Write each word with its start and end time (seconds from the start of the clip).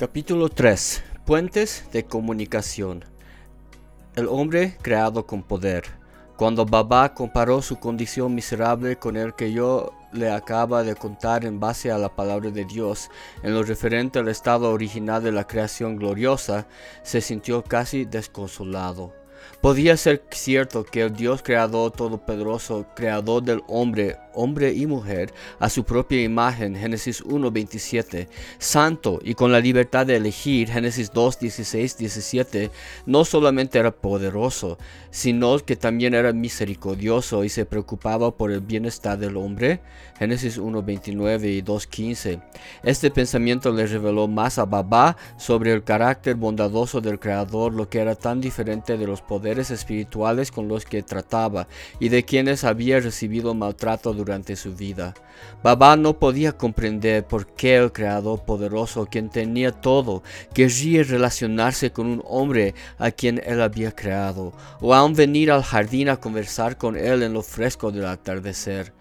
Capítulo 0.00 0.48
3. 0.48 1.04
Puentes 1.26 1.84
de 1.92 2.06
comunicación. 2.06 3.04
El 4.16 4.28
hombre 4.28 4.78
creado 4.80 5.26
con 5.26 5.42
poder. 5.42 5.84
Cuando 6.38 6.64
Baba 6.64 7.12
comparó 7.12 7.60
su 7.60 7.78
condición 7.78 8.34
miserable 8.34 8.96
con 8.96 9.18
el 9.18 9.34
que 9.34 9.52
yo 9.52 9.92
le 10.14 10.30
acaba 10.30 10.84
de 10.84 10.94
contar 10.94 11.44
en 11.44 11.60
base 11.60 11.92
a 11.92 11.98
la 11.98 12.16
palabra 12.16 12.50
de 12.50 12.64
Dios 12.64 13.10
en 13.42 13.52
lo 13.52 13.62
referente 13.62 14.18
al 14.18 14.28
estado 14.28 14.70
original 14.70 15.22
de 15.22 15.32
la 15.32 15.46
creación 15.46 15.96
gloriosa, 15.96 16.66
se 17.02 17.20
sintió 17.20 17.62
casi 17.62 18.06
desconsolado. 18.06 19.19
Podía 19.60 19.96
ser 19.96 20.22
cierto 20.30 20.84
que 20.84 21.02
el 21.02 21.14
Dios 21.14 21.42
creador 21.42 21.92
todopoderoso, 21.92 22.86
creador 22.94 23.42
del 23.42 23.62
hombre, 23.68 24.16
hombre 24.32 24.72
y 24.72 24.86
mujer, 24.86 25.32
a 25.58 25.68
su 25.68 25.84
propia 25.84 26.22
imagen, 26.22 26.76
Génesis 26.76 27.20
1, 27.20 27.50
27, 27.50 28.28
santo 28.58 29.18
y 29.22 29.34
con 29.34 29.52
la 29.52 29.60
libertad 29.60 30.06
de 30.06 30.16
elegir, 30.16 30.70
Génesis 30.70 31.10
2, 31.12 31.38
16, 31.40 31.98
17, 31.98 32.70
no 33.06 33.24
solamente 33.24 33.78
era 33.78 33.90
poderoso, 33.90 34.78
sino 35.10 35.58
que 35.58 35.76
también 35.76 36.14
era 36.14 36.32
misericordioso 36.32 37.44
y 37.44 37.48
se 37.48 37.66
preocupaba 37.66 38.36
por 38.36 38.50
el 38.50 38.60
bienestar 38.60 39.18
del 39.18 39.36
hombre, 39.36 39.80
Génesis 40.18 40.58
1, 40.58 40.82
29 40.82 41.48
y 41.48 41.60
2, 41.62 41.86
15. 41.86 42.40
Este 42.82 43.10
pensamiento 43.10 43.72
le 43.72 43.86
reveló 43.86 44.28
más 44.28 44.58
a 44.58 44.64
Babá 44.64 45.16
sobre 45.36 45.72
el 45.72 45.82
carácter 45.82 46.34
bondadoso 46.34 47.00
del 47.00 47.18
Creador, 47.18 47.72
lo 47.72 47.88
que 47.88 48.00
era 48.00 48.14
tan 48.14 48.40
diferente 48.40 48.96
de 48.96 49.06
los 49.06 49.22
poderes 49.30 49.70
espirituales 49.70 50.50
con 50.50 50.66
los 50.66 50.84
que 50.84 51.04
trataba 51.04 51.68
y 52.00 52.08
de 52.08 52.24
quienes 52.24 52.64
había 52.64 52.98
recibido 52.98 53.54
maltrato 53.54 54.12
durante 54.12 54.56
su 54.56 54.74
vida. 54.74 55.14
Baba 55.62 55.94
no 55.94 56.18
podía 56.18 56.50
comprender 56.50 57.24
por 57.24 57.46
qué 57.46 57.76
el 57.76 57.92
Creador 57.92 58.42
poderoso, 58.44 59.06
quien 59.06 59.30
tenía 59.30 59.70
todo, 59.70 60.24
querría 60.52 61.04
relacionarse 61.04 61.92
con 61.92 62.08
un 62.08 62.24
hombre 62.26 62.74
a 62.98 63.12
quien 63.12 63.40
él 63.46 63.62
había 63.62 63.92
creado, 63.92 64.52
o 64.80 64.96
aún 64.96 65.14
venir 65.14 65.52
al 65.52 65.62
jardín 65.62 66.08
a 66.08 66.16
conversar 66.16 66.76
con 66.76 66.96
él 66.96 67.22
en 67.22 67.32
lo 67.32 67.42
fresco 67.42 67.92
del 67.92 68.06
atardecer. 68.06 68.92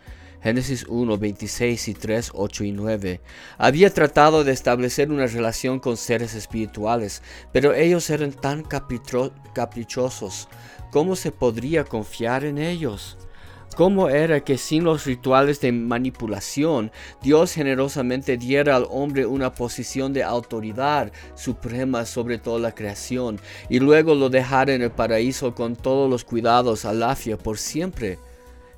Génesis 0.41 0.85
1, 0.87 1.17
26 1.17 1.87
y 1.89 1.93
3, 1.93 2.31
8 2.33 2.63
y 2.63 2.71
9. 2.71 3.21
Había 3.57 3.93
tratado 3.93 4.43
de 4.43 4.53
establecer 4.53 5.11
una 5.11 5.27
relación 5.27 5.79
con 5.79 5.97
seres 5.97 6.33
espirituales, 6.33 7.21
pero 7.51 7.73
ellos 7.73 8.09
eran 8.09 8.31
tan 8.31 8.63
caprichosos. 8.63 10.47
¿Cómo 10.91 11.15
se 11.15 11.31
podría 11.31 11.83
confiar 11.83 12.45
en 12.45 12.57
ellos? 12.57 13.17
¿Cómo 13.75 14.09
era 14.09 14.39
que 14.41 14.57
sin 14.57 14.83
los 14.83 15.05
rituales 15.05 15.61
de 15.61 15.71
manipulación, 15.71 16.91
Dios 17.21 17.53
generosamente 17.53 18.35
diera 18.35 18.75
al 18.75 18.87
hombre 18.89 19.25
una 19.25 19.53
posición 19.53 20.11
de 20.11 20.23
autoridad 20.23 21.11
suprema 21.35 22.05
sobre 22.05 22.39
toda 22.39 22.59
la 22.59 22.73
creación 22.73 23.39
y 23.69 23.79
luego 23.79 24.15
lo 24.15 24.29
dejara 24.29 24.73
en 24.73 24.81
el 24.81 24.91
paraíso 24.91 25.53
con 25.53 25.75
todos 25.75 26.09
los 26.09 26.25
cuidados, 26.25 26.83
alafia, 26.83 27.37
por 27.37 27.57
siempre? 27.57 28.19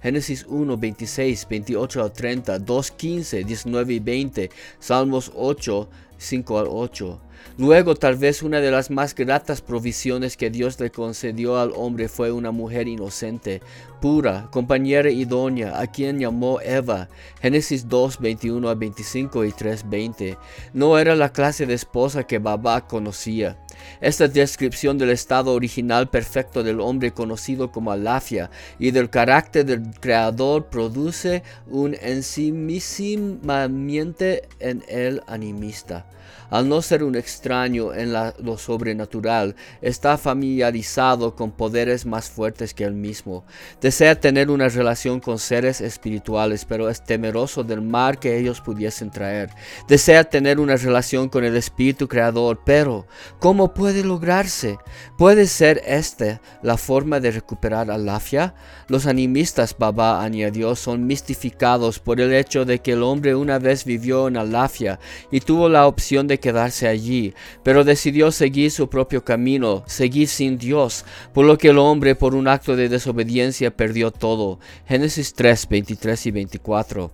Génesis 0.02 0.46
1, 0.48 0.78
26, 0.78 1.48
28 1.50 2.04
al 2.04 2.12
30, 2.12 2.60
2, 2.60 2.92
15, 2.92 3.44
19 3.44 3.94
y 3.94 4.00
20, 4.00 4.50
Salmos 4.80 5.32
8, 5.36 5.90
5 6.18 6.60
al 6.60 6.68
8. 6.70 7.22
Luego 7.58 7.96
tal 7.96 8.16
vez 8.16 8.44
una 8.44 8.60
de 8.60 8.72
las 8.72 8.90
más 8.90 9.14
gratas 9.14 9.62
provisiones 9.62 10.38
que 10.38 10.50
Dios 10.50 10.80
le 10.80 10.92
concedió 10.92 11.60
al 11.60 11.72
hombre 11.76 12.08
fue 12.08 12.32
una 12.32 12.52
mujer 12.52 12.88
inocente, 12.88 13.62
pura, 14.00 14.48
compañera 14.52 15.10
idónea, 15.10 15.80
a 15.80 15.88
quien 15.88 16.20
llamó 16.20 16.62
Eva. 16.62 17.10
Génesis 17.42 17.88
2, 17.88 18.20
21 18.20 18.70
a 18.70 18.76
25 18.76 19.46
y 19.46 19.52
3, 19.52 19.90
20. 19.90 20.38
No 20.74 20.98
era 20.98 21.16
la 21.16 21.32
clase 21.32 21.66
de 21.66 21.74
esposa 21.74 22.24
que 22.24 22.40
Babá 22.40 22.88
conocía. 22.88 23.58
Esta 24.00 24.28
descripción 24.28 24.98
del 24.98 25.12
estado 25.12 25.54
original 25.54 26.10
perfecto 26.10 26.64
del 26.64 26.80
hombre 26.80 27.12
conocido 27.12 27.72
como 27.72 27.92
Alafia 27.92 28.50
y 28.80 28.92
del 28.92 29.10
carácter 29.10 29.66
del 29.66 29.92
Creador 30.00 30.68
produce 30.68 31.44
un 31.68 31.96
ensimismamiento 32.02 34.26
en 34.60 34.84
el 34.88 35.22
animista. 35.28 36.06
Al 36.50 36.68
no 36.68 36.82
ser 36.82 37.04
un 37.04 37.16
extraño 37.16 37.94
en 37.94 38.12
lo 38.12 38.58
sobrenatural, 38.58 39.56
está 39.82 40.18
familiarizado 40.18 41.34
con 41.34 41.52
poderes 41.52 42.06
más 42.06 42.30
fuertes 42.30 42.74
que 42.74 42.84
él 42.84 42.94
mismo. 42.94 43.46
Desea 43.80 44.20
tener 44.20 44.50
una 44.50 44.68
relación 44.68 45.22
con 45.22 45.40
seres 45.40 45.80
espirituales, 45.80 46.66
pero 46.66 46.90
es 46.90 47.04
temeroso 47.04 47.64
del 47.64 47.82
mal 47.82 48.20
que 48.20 48.38
ellos 48.38 48.60
pudiesen 48.60 49.12
traer. 49.12 49.50
Desea 49.88 50.26
tener 50.26 50.60
una 50.60 50.76
relación 50.76 51.30
con 51.30 51.46
el 51.46 51.56
Espíritu 51.56 52.10
Creador, 52.10 52.60
pero 52.66 53.08
¿cómo 53.40 53.71
puede 53.74 54.04
lograrse? 54.04 54.78
¿Puede 55.18 55.48
ser 55.48 55.82
esta 55.86 56.42
la 56.62 56.78
forma 56.78 57.20
de 57.20 57.32
recuperar 57.32 57.92
a 57.92 57.98
Lafia? 57.98 58.54
Los 58.88 59.06
animistas, 59.06 59.76
Baba 59.78 60.24
añadió, 60.24 60.76
son 60.76 61.08
mistificados 61.08 62.00
por 62.00 62.20
el 62.20 62.34
hecho 62.34 62.66
de 62.66 62.80
que 62.80 62.94
el 62.94 63.04
hombre 63.04 63.36
una 63.36 63.60
vez 63.60 63.86
vivió 63.86 64.28
en 64.28 64.38
Alafia 64.38 65.00
y 65.32 65.40
tuvo 65.40 65.70
la 65.70 65.88
opción 65.88 66.28
de 66.28 66.40
quedarse 66.40 66.88
allí, 66.88 67.34
pero 67.64 67.84
decidió 67.84 68.32
seguir 68.32 68.72
su 68.72 68.90
propio 68.90 69.24
camino, 69.24 69.84
seguir 69.88 70.28
sin 70.28 70.58
Dios, 70.58 71.06
por 71.34 71.46
lo 71.46 71.58
que 71.58 71.70
el 71.70 71.78
hombre 71.78 72.16
por 72.16 72.36
un 72.36 72.48
acto 72.48 72.76
de 72.76 72.90
desobediencia 72.90 73.76
perdió 73.76 74.12
todo. 74.12 74.60
Génesis 74.88 75.34
3, 75.34 75.68
23 75.70 76.26
y 76.26 76.32
24. 76.32 77.12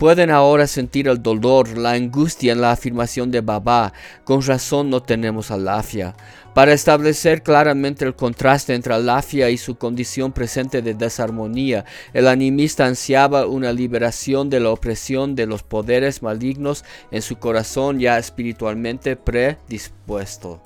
Pueden 0.00 0.30
ahora 0.30 0.66
sentir 0.66 1.08
el 1.08 1.22
dolor, 1.22 1.76
la 1.76 1.90
angustia 1.90 2.52
en 2.52 2.62
la 2.62 2.72
afirmación 2.72 3.30
de 3.30 3.42
Baba. 3.42 3.92
Con 4.24 4.40
razón 4.40 4.88
no 4.88 5.02
tenemos 5.02 5.50
alafia. 5.50 6.16
Para 6.54 6.72
establecer 6.72 7.42
claramente 7.42 8.06
el 8.06 8.16
contraste 8.16 8.74
entre 8.74 8.94
alafia 8.94 9.50
y 9.50 9.58
su 9.58 9.74
condición 9.74 10.32
presente 10.32 10.80
de 10.80 10.94
desarmonía, 10.94 11.84
el 12.14 12.28
animista 12.28 12.86
ansiaba 12.86 13.44
una 13.44 13.74
liberación 13.74 14.48
de 14.48 14.60
la 14.60 14.70
opresión 14.70 15.34
de 15.34 15.44
los 15.44 15.62
poderes 15.62 16.22
malignos 16.22 16.82
en 17.10 17.20
su 17.20 17.36
corazón 17.36 18.00
ya 18.00 18.16
espiritualmente 18.16 19.16
predispuesto. 19.16 20.62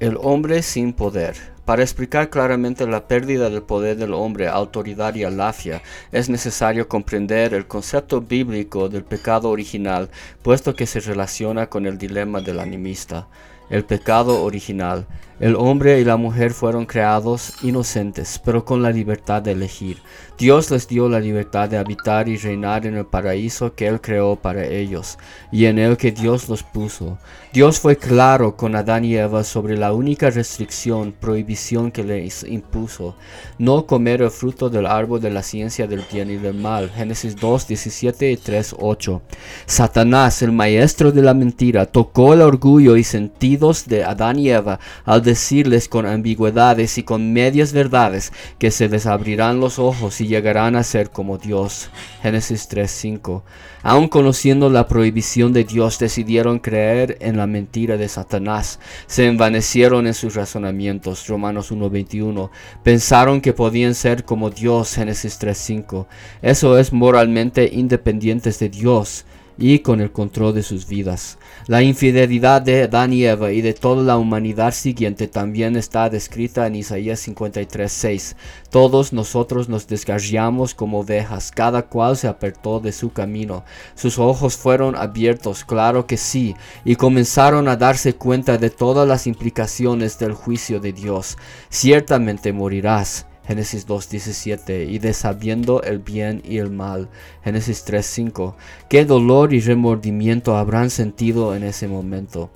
El 0.00 0.18
hombre 0.20 0.60
sin 0.64 0.92
poder. 0.92 1.36
Para 1.70 1.84
explicar 1.84 2.30
claramente 2.30 2.84
la 2.84 3.06
pérdida 3.06 3.48
del 3.48 3.62
poder 3.62 3.96
del 3.96 4.12
hombre, 4.12 4.48
autoridad 4.48 5.14
y 5.14 5.22
alafia, 5.22 5.82
es 6.10 6.28
necesario 6.28 6.88
comprender 6.88 7.54
el 7.54 7.68
concepto 7.68 8.20
bíblico 8.20 8.88
del 8.88 9.04
pecado 9.04 9.50
original, 9.50 10.10
puesto 10.42 10.74
que 10.74 10.86
se 10.86 10.98
relaciona 10.98 11.68
con 11.68 11.86
el 11.86 11.96
dilema 11.96 12.40
del 12.40 12.58
animista. 12.58 13.28
El 13.70 13.84
pecado 13.84 14.42
original 14.42 15.06
el 15.40 15.56
hombre 15.56 16.00
y 16.00 16.04
la 16.04 16.16
mujer 16.18 16.52
fueron 16.52 16.84
creados 16.84 17.54
inocentes, 17.62 18.40
pero 18.44 18.64
con 18.64 18.82
la 18.82 18.90
libertad 18.90 19.40
de 19.40 19.52
elegir. 19.52 20.02
Dios 20.38 20.70
les 20.70 20.86
dio 20.86 21.08
la 21.08 21.20
libertad 21.20 21.68
de 21.68 21.76
habitar 21.76 22.28
y 22.28 22.36
reinar 22.36 22.86
en 22.86 22.96
el 22.96 23.06
paraíso 23.06 23.74
que 23.74 23.86
Él 23.86 24.00
creó 24.00 24.36
para 24.36 24.66
ellos, 24.66 25.18
y 25.50 25.66
en 25.66 25.78
el 25.78 25.96
que 25.96 26.12
Dios 26.12 26.48
los 26.48 26.62
puso. 26.62 27.18
Dios 27.52 27.80
fue 27.80 27.96
claro 27.96 28.56
con 28.56 28.76
Adán 28.76 29.04
y 29.04 29.16
Eva 29.16 29.44
sobre 29.44 29.76
la 29.76 29.92
única 29.92 30.30
restricción, 30.30 31.12
prohibición 31.18 31.90
que 31.90 32.04
les 32.04 32.44
impuso, 32.44 33.16
no 33.58 33.86
comer 33.86 34.22
el 34.22 34.30
fruto 34.30 34.70
del 34.70 34.86
árbol 34.86 35.20
de 35.20 35.30
la 35.30 35.42
ciencia 35.42 35.86
del 35.86 36.04
bien 36.10 36.30
y 36.30 36.36
del 36.36 36.54
mal. 36.54 36.90
Génesis 36.90 37.36
2, 37.36 37.66
17 37.66 38.30
y 38.30 38.36
3, 38.36 38.76
8. 38.78 39.22
Satanás, 39.66 40.42
el 40.42 40.52
maestro 40.52 41.12
de 41.12 41.22
la 41.22 41.34
mentira, 41.34 41.86
tocó 41.86 42.34
el 42.34 42.42
orgullo 42.42 42.96
y 42.96 43.04
sentidos 43.04 43.86
de 43.86 44.04
Adán 44.04 44.38
y 44.38 44.50
Eva 44.50 44.78
al 45.04 45.22
decirles 45.30 45.88
con 45.88 46.06
ambigüedades 46.06 46.98
y 46.98 47.04
con 47.04 47.32
medias 47.32 47.72
verdades 47.72 48.32
que 48.58 48.72
se 48.72 48.88
les 48.88 49.06
abrirán 49.06 49.60
los 49.60 49.78
ojos 49.78 50.20
y 50.20 50.26
llegarán 50.26 50.74
a 50.74 50.82
ser 50.82 51.10
como 51.10 51.38
Dios. 51.38 51.88
Génesis 52.20 52.68
3:5. 52.68 53.44
Aun 53.84 54.08
conociendo 54.08 54.68
la 54.70 54.88
prohibición 54.88 55.52
de 55.52 55.62
Dios, 55.62 56.00
decidieron 56.00 56.58
creer 56.58 57.16
en 57.20 57.36
la 57.36 57.46
mentira 57.46 57.96
de 57.96 58.08
Satanás. 58.08 58.80
Se 59.06 59.26
envanecieron 59.26 60.08
en 60.08 60.14
sus 60.14 60.34
razonamientos. 60.34 61.28
Romanos 61.28 61.70
1:21. 61.70 62.50
Pensaron 62.82 63.40
que 63.40 63.52
podían 63.52 63.94
ser 63.94 64.24
como 64.24 64.50
Dios. 64.50 64.96
Génesis 64.96 65.38
3:5. 65.38 66.08
Eso 66.42 66.76
es 66.76 66.92
moralmente 66.92 67.70
independientes 67.72 68.58
de 68.58 68.68
Dios 68.68 69.26
y 69.60 69.80
con 69.80 70.00
el 70.00 70.10
control 70.10 70.54
de 70.54 70.62
sus 70.64 70.88
vidas. 70.88 71.38
La 71.66 71.82
infidelidad 71.82 72.62
de 72.62 72.84
Adán 72.84 73.12
y 73.12 73.24
Eva 73.24 73.52
y 73.52 73.60
de 73.60 73.74
toda 73.74 74.02
la 74.02 74.16
humanidad 74.16 74.72
siguiente 74.72 75.28
también 75.28 75.76
está 75.76 76.08
descrita 76.08 76.66
en 76.66 76.74
Isaías 76.74 77.20
53:6. 77.20 78.36
Todos 78.70 79.12
nosotros 79.12 79.68
nos 79.68 79.86
descarriamos 79.86 80.74
como 80.74 81.00
ovejas, 81.00 81.52
cada 81.52 81.82
cual 81.82 82.16
se 82.16 82.26
apartó 82.26 82.80
de 82.80 82.92
su 82.92 83.12
camino. 83.12 83.64
Sus 83.94 84.18
ojos 84.18 84.56
fueron 84.56 84.96
abiertos, 84.96 85.64
claro 85.64 86.06
que 86.06 86.16
sí, 86.16 86.56
y 86.84 86.96
comenzaron 86.96 87.68
a 87.68 87.76
darse 87.76 88.14
cuenta 88.14 88.56
de 88.56 88.70
todas 88.70 89.06
las 89.06 89.26
implicaciones 89.26 90.18
del 90.18 90.32
juicio 90.32 90.80
de 90.80 90.92
Dios. 90.94 91.36
Ciertamente 91.68 92.54
morirás 92.54 93.26
Génesis 93.50 93.88
2.17, 93.88 94.88
y 94.88 95.00
de 95.00 95.12
sabiendo 95.12 95.82
el 95.82 95.98
bien 95.98 96.40
y 96.44 96.58
el 96.58 96.70
mal, 96.70 97.08
Génesis 97.42 97.84
3.5. 97.84 98.54
¿Qué 98.88 99.04
dolor 99.04 99.52
y 99.52 99.58
remordimiento 99.58 100.56
habrán 100.56 100.88
sentido 100.88 101.56
en 101.56 101.64
ese 101.64 101.88
momento? 101.88 102.48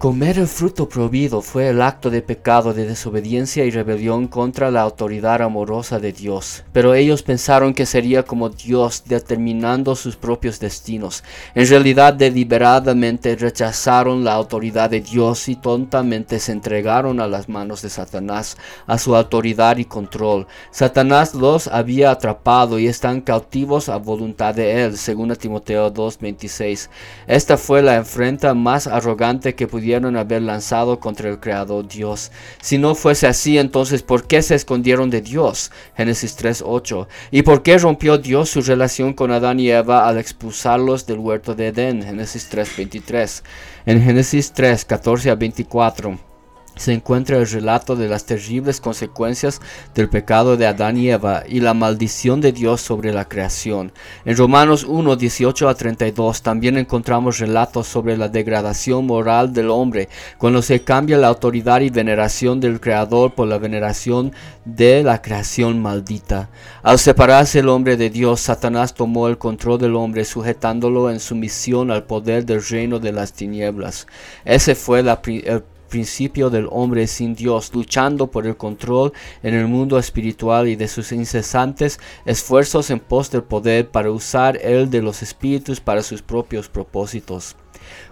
Comer 0.00 0.38
el 0.38 0.46
fruto 0.46 0.88
prohibido 0.88 1.42
fue 1.42 1.68
el 1.68 1.82
acto 1.82 2.08
de 2.08 2.22
pecado 2.22 2.72
de 2.72 2.86
desobediencia 2.86 3.66
y 3.66 3.70
rebelión 3.70 4.28
contra 4.28 4.70
la 4.70 4.80
autoridad 4.80 5.42
amorosa 5.42 5.98
de 5.98 6.14
Dios, 6.14 6.64
pero 6.72 6.94
ellos 6.94 7.22
pensaron 7.22 7.74
que 7.74 7.84
sería 7.84 8.22
como 8.22 8.48
Dios 8.48 9.02
determinando 9.04 9.94
sus 9.94 10.16
propios 10.16 10.58
destinos. 10.58 11.22
En 11.54 11.68
realidad 11.68 12.14
deliberadamente 12.14 13.36
rechazaron 13.36 14.24
la 14.24 14.32
autoridad 14.32 14.88
de 14.88 15.02
Dios 15.02 15.50
y 15.50 15.56
tontamente 15.56 16.38
se 16.38 16.52
entregaron 16.52 17.20
a 17.20 17.28
las 17.28 17.50
manos 17.50 17.82
de 17.82 17.90
Satanás, 17.90 18.56
a 18.86 18.96
su 18.96 19.14
autoridad 19.14 19.76
y 19.76 19.84
control. 19.84 20.46
Satanás 20.70 21.34
los 21.34 21.68
había 21.68 22.10
atrapado 22.10 22.78
y 22.78 22.86
están 22.86 23.20
cautivos 23.20 23.90
a 23.90 23.98
voluntad 23.98 24.54
de 24.54 24.82
él, 24.82 24.96
según 24.96 25.36
Timoteo 25.36 25.90
2:26. 25.90 26.88
Esta 27.26 27.58
fue 27.58 27.82
la 27.82 27.96
enfrenta 27.96 28.54
más 28.54 28.86
arrogante 28.86 29.54
que 29.54 29.66
pudieron 29.66 29.89
haber 29.94 30.42
lanzado 30.42 31.00
contra 31.00 31.28
el 31.28 31.40
Creador 31.40 31.86
Dios. 31.86 32.30
Si 32.60 32.78
no 32.78 32.94
fuese 32.94 33.26
así, 33.26 33.58
entonces 33.58 34.02
¿por 34.02 34.26
qué 34.26 34.42
se 34.42 34.54
escondieron 34.54 35.10
de 35.10 35.20
Dios? 35.20 35.70
Génesis 35.96 36.36
3.8. 36.38 37.06
¿Y 37.30 37.42
por 37.42 37.62
qué 37.62 37.78
rompió 37.78 38.18
Dios 38.18 38.50
su 38.50 38.62
relación 38.62 39.12
con 39.12 39.30
Adán 39.30 39.60
y 39.60 39.70
Eva 39.70 40.08
al 40.08 40.18
expulsarlos 40.18 41.06
del 41.06 41.18
huerto 41.18 41.54
de 41.54 41.68
Edén? 41.68 42.02
Génesis 42.02 42.50
3.23. 42.50 43.42
En 43.86 44.02
Génesis 44.02 44.52
3, 44.52 44.84
14 44.84 45.30
a 45.30 45.34
24 45.34 46.29
se 46.76 46.92
encuentra 46.92 47.36
el 47.36 47.48
relato 47.48 47.96
de 47.96 48.08
las 48.08 48.24
terribles 48.24 48.80
consecuencias 48.80 49.60
del 49.94 50.08
pecado 50.08 50.56
de 50.56 50.66
Adán 50.66 50.96
y 50.96 51.10
Eva 51.10 51.42
y 51.46 51.60
la 51.60 51.74
maldición 51.74 52.40
de 52.40 52.52
Dios 52.52 52.80
sobre 52.80 53.12
la 53.12 53.28
creación. 53.28 53.92
En 54.24 54.36
Romanos 54.36 54.84
1, 54.84 55.16
18 55.16 55.68
a 55.68 55.74
32 55.74 56.42
también 56.42 56.78
encontramos 56.78 57.38
relatos 57.38 57.86
sobre 57.86 58.16
la 58.16 58.28
degradación 58.28 59.06
moral 59.06 59.52
del 59.52 59.70
hombre 59.70 60.08
cuando 60.38 60.62
se 60.62 60.82
cambia 60.82 61.18
la 61.18 61.28
autoridad 61.28 61.80
y 61.80 61.90
veneración 61.90 62.60
del 62.60 62.80
Creador 62.80 63.34
por 63.34 63.48
la 63.48 63.58
veneración 63.58 64.32
de 64.64 65.02
la 65.02 65.20
creación 65.22 65.80
maldita. 65.80 66.50
Al 66.82 66.98
separarse 66.98 67.58
el 67.58 67.68
hombre 67.68 67.96
de 67.96 68.10
Dios, 68.10 68.40
Satanás 68.40 68.94
tomó 68.94 69.28
el 69.28 69.38
control 69.38 69.78
del 69.78 69.96
hombre 69.96 70.24
sujetándolo 70.24 71.10
en 71.10 71.20
sumisión 71.20 71.90
al 71.90 72.04
poder 72.04 72.44
del 72.44 72.64
reino 72.64 72.98
de 72.98 73.12
las 73.12 73.32
tinieblas. 73.32 74.06
Ese 74.44 74.74
fue 74.74 75.02
la, 75.02 75.20
el 75.24 75.62
principio 75.90 76.48
del 76.48 76.68
hombre 76.70 77.06
sin 77.06 77.34
Dios, 77.34 77.70
luchando 77.74 78.28
por 78.28 78.46
el 78.46 78.56
control 78.56 79.12
en 79.42 79.52
el 79.52 79.66
mundo 79.66 79.98
espiritual 79.98 80.68
y 80.68 80.76
de 80.76 80.88
sus 80.88 81.12
incesantes 81.12 82.00
esfuerzos 82.24 82.88
en 82.88 83.00
pos 83.00 83.30
del 83.30 83.42
poder 83.42 83.90
para 83.90 84.10
usar 84.10 84.58
el 84.62 84.88
de 84.88 85.02
los 85.02 85.22
espíritus 85.22 85.80
para 85.80 86.02
sus 86.02 86.22
propios 86.22 86.70
propósitos. 86.70 87.56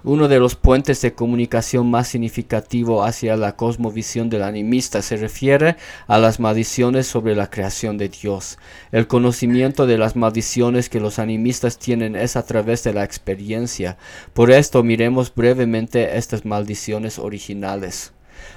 Uno 0.04 0.28
de 0.28 0.38
los 0.38 0.54
puentes 0.54 1.00
de 1.02 1.12
comunicación 1.14 1.90
más 1.90 2.08
significativo 2.08 3.02
hacia 3.02 3.36
la 3.36 3.56
cosmovisión 3.56 4.30
del 4.30 4.42
animista 4.44 5.02
se 5.02 5.16
refiere 5.16 5.76
a 6.06 6.18
las 6.18 6.38
maldiciones 6.38 7.06
sobre 7.06 7.34
la 7.34 7.50
creación 7.50 7.98
de 7.98 8.08
Dios. 8.08 8.58
El 8.92 9.08
conocimiento 9.08 9.86
de 9.86 9.98
las 9.98 10.14
maldiciones 10.14 10.88
que 10.88 11.00
los 11.00 11.18
animistas 11.18 11.78
tienen 11.78 12.14
es 12.14 12.36
a 12.36 12.46
través 12.46 12.84
de 12.84 12.92
la 12.92 13.02
experiencia. 13.02 13.98
Por 14.34 14.52
esto 14.52 14.84
miremos 14.84 15.34
brevemente 15.34 16.16
estas 16.16 16.44
maldiciones 16.44 17.18
originales. 17.18 18.12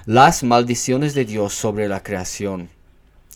Las 0.06 0.44
maldiciones 0.44 1.16
de 1.16 1.26
Dios 1.26 1.54
sobre 1.54 1.88
la 1.88 2.04
creación. 2.04 2.70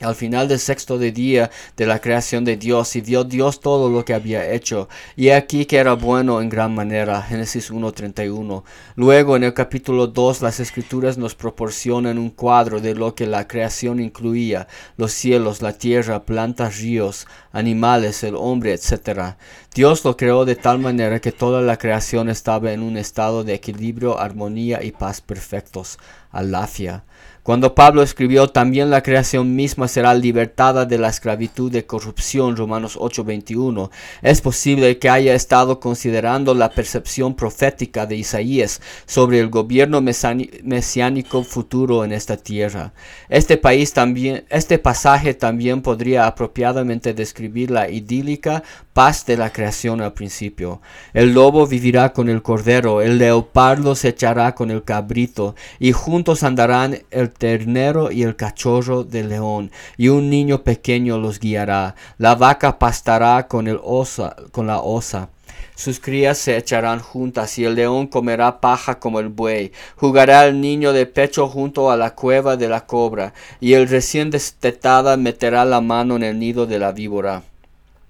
Al 0.02 0.14
final 0.14 0.50
del 0.50 0.60
sexto 0.60 0.98
de 0.98 1.14
día 1.14 1.50
de 1.78 1.86
la 1.86 2.00
creación 2.00 2.44
de 2.44 2.58
Dios, 2.58 2.98
y 2.98 3.02
vio 3.02 3.24
Dios 3.24 3.62
todo 3.62 3.90
lo 3.90 4.04
que 4.04 4.14
había 4.14 4.52
hecho, 4.52 4.90
y 5.16 5.30
aquí 5.30 5.66
que 5.66 5.78
era 5.78 5.94
bueno 5.94 6.42
en 6.42 6.50
gran 6.50 6.76
manera. 6.76 7.22
Génesis 7.22 7.72
1.31. 7.72 8.64
Luego 8.98 9.38
en 9.38 9.46
el 9.46 9.54
capítulo 9.54 10.08
2 10.08 10.42
las 10.42 10.60
escrituras 10.60 11.18
nos 11.18 11.34
proporcionan 11.34 12.18
un 12.18 12.30
cuadro 12.30 12.82
de 12.82 12.94
lo 12.94 13.16
que 13.16 13.26
la 13.26 13.48
creación 13.48 14.02
incluía, 14.02 14.68
los 14.98 15.14
cielos, 15.14 15.62
la 15.62 15.72
tierra, 15.72 16.26
plantas, 16.26 16.80
ríos, 16.80 17.26
animales, 17.54 18.22
el 18.26 18.36
hombre, 18.36 18.74
etc. 18.74 19.38
Dios 19.74 20.04
lo 20.04 20.18
creó 20.18 20.44
de 20.44 20.58
tal 20.58 20.80
manera 20.80 21.22
que 21.22 21.32
toda 21.32 21.62
la 21.62 21.78
creación 21.78 22.28
estaba 22.30 22.74
en 22.74 22.84
un 22.84 22.98
estado 22.98 23.46
de 23.46 23.54
equilibrio, 23.54 24.20
armonía 24.20 24.84
y 24.84 24.92
paz 24.92 25.22
perfectos. 25.22 25.98
Alafia. 26.32 27.06
Cuando 27.46 27.76
Pablo 27.76 28.02
escribió, 28.02 28.48
también 28.48 28.90
la 28.90 29.04
creación 29.04 29.56
misma 29.56 29.88
será 29.88 30.16
libertada 30.16 30.88
de 30.88 30.98
la 30.98 31.10
esclavitud 31.10 31.72
de 31.72 31.86
corrupción, 31.86 32.58
Romanos 32.58 32.98
8:21, 33.00 33.92
es 34.24 34.42
posible 34.42 34.98
que 34.98 35.10
haya 35.10 35.36
estado 35.36 35.80
considerando 35.80 36.56
la 36.56 36.72
percepción 36.72 37.36
profética 37.36 38.08
de 38.08 38.16
Isaías 38.16 38.82
sobre 39.06 39.40
el 39.40 39.50
gobierno 39.50 40.02
mesiánico 40.02 41.44
futuro 41.44 42.04
en 42.04 42.14
esta 42.14 42.36
tierra. 42.36 42.94
Este, 43.30 43.58
país 43.58 43.94
también, 43.94 44.46
este 44.50 44.80
pasaje 44.80 45.36
también 45.36 45.84
podría 45.84 46.26
apropiadamente 46.26 47.14
describir 47.14 47.70
la 47.70 47.92
idílica 47.92 48.64
paz 48.94 49.26
de 49.26 49.38
la 49.38 49.52
creación 49.52 50.02
al 50.02 50.14
principio. 50.14 50.82
El 51.14 51.34
lobo 51.34 51.68
vivirá 51.68 52.12
con 52.12 52.28
el 52.28 52.42
cordero, 52.42 53.02
el 53.02 53.20
leopardo 53.20 53.94
se 53.94 54.08
echará 54.08 54.56
con 54.56 54.72
el 54.72 54.84
cabrito, 54.84 55.54
y 55.78 55.92
juntos 55.92 56.42
andarán 56.42 57.04
el 57.12 57.35
ternero 57.38 58.12
y 58.12 58.24
el 58.24 58.36
cachorro 58.36 59.04
del 59.04 59.30
león, 59.30 59.72
y 59.98 60.10
un 60.10 60.30
niño 60.30 60.64
pequeño 60.64 61.18
los 61.18 61.40
guiará. 61.40 61.96
La 62.18 62.36
vaca 62.36 62.80
pastará 62.80 63.48
con, 63.48 63.68
el 63.68 63.80
osa, 63.84 64.36
con 64.52 64.68
la 64.68 64.80
osa. 64.80 65.30
Sus 65.76 66.00
crías 66.00 66.38
se 66.38 66.56
echarán 66.56 67.00
juntas 67.00 67.60
y 67.60 67.66
el 67.66 67.76
león 67.76 68.08
comerá 68.08 68.62
paja 68.62 69.00
como 69.00 69.20
el 69.20 69.28
buey. 69.28 69.74
Jugará 69.98 70.46
el 70.46 70.62
niño 70.62 70.94
de 70.94 71.06
pecho 71.06 71.48
junto 71.48 71.92
a 71.92 71.98
la 71.98 72.16
cueva 72.16 72.56
de 72.56 72.70
la 72.70 72.86
cobra, 72.86 73.34
y 73.60 73.74
el 73.74 73.90
recién 73.90 74.30
destetada 74.30 75.18
meterá 75.18 75.66
la 75.66 75.82
mano 75.82 76.16
en 76.16 76.24
el 76.24 76.40
nido 76.40 76.66
de 76.66 76.80
la 76.80 76.92
víbora 76.92 77.44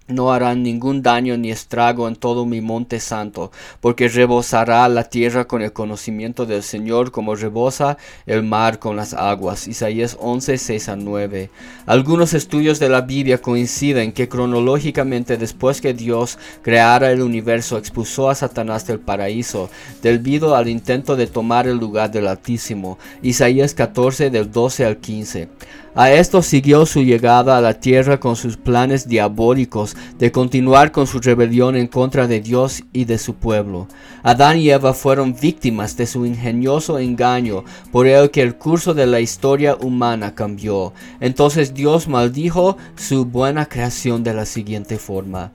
no 0.08 0.32
harán 0.32 0.62
ningún 0.62 1.02
daño 1.02 1.36
ni 1.36 1.50
estrago 1.50 2.08
en 2.08 2.16
todo 2.16 2.46
mi 2.46 2.62
monte 2.62 3.00
santo, 3.00 3.52
porque 3.82 4.08
rebosará 4.08 4.88
la 4.88 5.06
tierra 5.06 5.46
con 5.46 5.64
el 5.64 5.74
conocimiento 5.74 6.46
del 6.46 6.62
Señor 6.62 7.12
como 7.12 7.34
rebosa 7.34 7.98
el 8.28 8.44
mar 8.44 8.78
con 8.78 8.96
las 8.96 9.16
aguas. 9.16 9.68
Isaías 9.68 10.16
11, 10.20 10.60
6 10.60 10.90
a 10.90 10.96
9. 10.96 11.50
Algunos 11.88 12.36
estudios 12.36 12.80
de 12.80 12.90
la 12.90 13.02
Biblia 13.02 13.42
coinciden 13.42 14.12
que 14.12 14.30
cronológicamente 14.30 15.38
después 15.38 15.82
que 15.82 15.96
Dios 15.96 16.38
creara 16.62 17.12
el 17.12 17.24
universo 17.24 17.78
expulsó 17.78 18.30
a 18.30 18.36
Satanás 18.36 18.86
del 18.86 19.00
paraíso, 19.00 19.72
debido 20.04 20.56
al 20.56 20.68
intento 20.68 21.16
de 21.16 21.26
tomar 21.26 21.68
el 21.68 21.78
lugar 21.78 22.12
del 22.12 22.28
Altísimo. 22.28 23.00
Isaías 23.24 23.74
14 23.74 24.30
del 24.30 24.52
12 24.52 24.86
al 24.86 24.98
15. 24.98 25.50
A 25.98 26.12
esto 26.12 26.42
siguió 26.42 26.86
su 26.86 27.04
llegada 27.04 27.58
a 27.58 27.62
la 27.62 27.80
tierra 27.80 28.20
con 28.20 28.36
sus 28.36 28.58
planes 28.58 29.08
diabólicos 29.08 29.96
de 30.20 30.30
continuar 30.30 30.92
con 30.92 31.08
su 31.08 31.22
rebelión 31.22 31.78
en 31.78 31.88
contra 31.88 32.28
de 32.28 32.42
Dios 32.42 32.84
y 32.92 33.06
de 33.06 33.18
su 33.18 33.36
pueblo. 33.36 33.88
Adán 34.22 34.60
y 34.60 34.70
Eva 34.70 34.94
fueron 34.94 35.34
víctimas 35.40 35.96
de 35.96 36.06
su 36.06 36.26
ingenioso 36.26 37.00
engaño, 37.00 37.64
por 37.94 38.08
el 38.08 38.30
que 38.30 38.42
el 38.42 38.58
curso 38.58 38.94
de 38.94 39.06
la 39.06 39.22
historia 39.22 39.78
humana 39.80 40.36
cambió. 40.36 40.92
Entonces 41.22 41.74
Dios 41.74 42.10
maldijo 42.10 42.76
su 42.98 43.24
buena 43.24 43.66
creación 43.66 44.22
de 44.22 44.34
la 44.34 44.46
siguiente 44.46 44.98
forma 44.98 45.54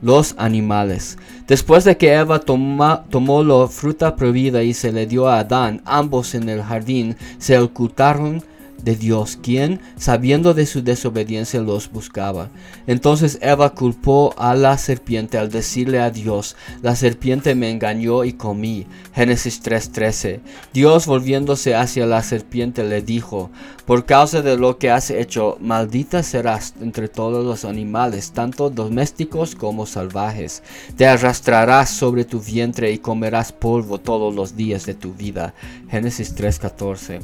los 0.00 0.34
animales. 0.36 1.16
Después 1.46 1.84
de 1.84 1.96
que 1.96 2.12
Eva 2.12 2.40
tomó 2.40 3.44
la 3.44 3.68
fruta 3.68 4.16
prohibida 4.16 4.62
y 4.64 4.74
se 4.74 4.90
le 4.90 5.06
dio 5.06 5.28
a 5.28 5.38
Adán, 5.38 5.80
ambos 5.84 6.34
en 6.34 6.48
el 6.48 6.60
jardín 6.60 7.16
se 7.38 7.56
ocultaron 7.58 8.42
de 8.82 8.96
Dios, 8.96 9.38
quien, 9.40 9.80
sabiendo 9.96 10.54
de 10.54 10.66
su 10.66 10.82
desobediencia, 10.82 11.60
los 11.60 11.90
buscaba. 11.90 12.50
Entonces 12.86 13.38
Eva 13.40 13.70
culpó 13.70 14.34
a 14.36 14.54
la 14.54 14.78
serpiente 14.78 15.38
al 15.38 15.50
decirle 15.50 16.00
a 16.00 16.10
Dios, 16.10 16.56
la 16.82 16.96
serpiente 16.96 17.54
me 17.54 17.70
engañó 17.70 18.24
y 18.24 18.32
comí. 18.32 18.86
Génesis 19.14 19.62
3:13. 19.62 20.40
Dios 20.72 21.06
volviéndose 21.06 21.74
hacia 21.74 22.06
la 22.06 22.22
serpiente 22.22 22.84
le 22.84 23.02
dijo, 23.02 23.50
por 23.86 24.06
causa 24.06 24.42
de 24.42 24.56
lo 24.56 24.78
que 24.78 24.90
has 24.90 25.10
hecho, 25.10 25.58
maldita 25.60 26.22
serás 26.22 26.74
entre 26.80 27.08
todos 27.08 27.44
los 27.44 27.64
animales, 27.64 28.32
tanto 28.32 28.70
domésticos 28.70 29.54
como 29.54 29.86
salvajes. 29.86 30.62
Te 30.96 31.06
arrastrarás 31.06 31.90
sobre 31.90 32.24
tu 32.24 32.40
vientre 32.40 32.92
y 32.92 32.98
comerás 32.98 33.52
polvo 33.52 33.98
todos 33.98 34.34
los 34.34 34.56
días 34.56 34.86
de 34.86 34.94
tu 34.94 35.12
vida. 35.14 35.54
Génesis 35.90 36.34
3:14. 36.34 37.20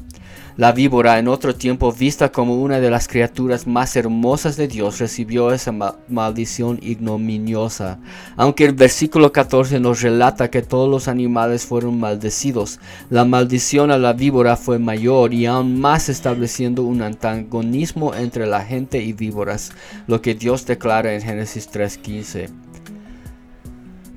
La 0.58 0.72
víbora, 0.72 1.20
en 1.20 1.28
otro 1.28 1.54
tiempo 1.54 1.92
vista 1.92 2.32
como 2.32 2.60
una 2.60 2.80
de 2.80 2.90
las 2.90 3.06
criaturas 3.06 3.68
más 3.68 3.94
hermosas 3.94 4.56
de 4.56 4.66
Dios, 4.66 4.98
recibió 4.98 5.52
esa 5.52 5.72
maldición 6.08 6.80
ignominiosa. 6.82 8.00
Aunque 8.36 8.64
el 8.64 8.72
versículo 8.72 9.30
14 9.30 9.78
nos 9.78 10.02
relata 10.02 10.50
que 10.50 10.62
todos 10.62 10.90
los 10.90 11.06
animales 11.06 11.64
fueron 11.64 12.00
maldecidos, 12.00 12.80
la 13.08 13.24
maldición 13.24 13.92
a 13.92 13.98
la 13.98 14.14
víbora 14.14 14.56
fue 14.56 14.80
mayor 14.80 15.32
y 15.32 15.46
aún 15.46 15.78
más 15.80 16.08
estableciendo 16.08 16.82
un 16.82 17.02
antagonismo 17.02 18.12
entre 18.16 18.44
la 18.44 18.64
gente 18.64 19.00
y 19.00 19.12
víboras, 19.12 19.70
lo 20.08 20.20
que 20.22 20.34
Dios 20.34 20.66
declara 20.66 21.14
en 21.14 21.22
Génesis 21.22 21.70
3.15. 21.70 22.67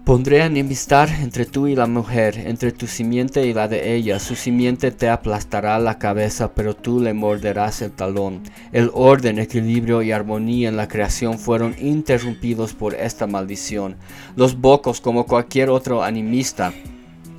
Pondré 0.05 0.43
enemistad 0.43 1.10
entre 1.22 1.46
tú 1.46 1.67
y 1.67 1.75
la 1.75 1.86
mujer, 1.86 2.36
entre 2.36 2.72
tu 2.72 2.88
simiente 2.88 3.46
y 3.46 3.53
la 3.53 3.67
de 3.67 3.93
ella. 3.93 4.20
Su 4.20 4.36
simiente 4.36 4.89
te 4.89 5.08
aplastará 5.08 5.77
la 5.77 6.00
cabeza, 6.00 6.55
pero 6.55 6.75
tú 6.75 7.00
le 7.00 7.13
morderás 7.13 7.84
el 7.84 7.91
talón. 7.91 8.41
El 8.72 8.89
orden, 8.96 9.38
equilibrio 9.38 10.01
y 10.01 10.12
armonía 10.12 10.70
en 10.70 10.75
la 10.75 10.88
creación 10.88 11.38
fueron 11.38 11.75
interrumpidos 11.79 12.74
por 12.74 12.96
esta 12.96 13.27
maldición. 13.27 13.96
Los 14.36 14.60
bocos, 14.60 15.01
como 15.01 15.27
cualquier 15.27 15.70
otro 15.70 16.01
animista, 16.03 16.74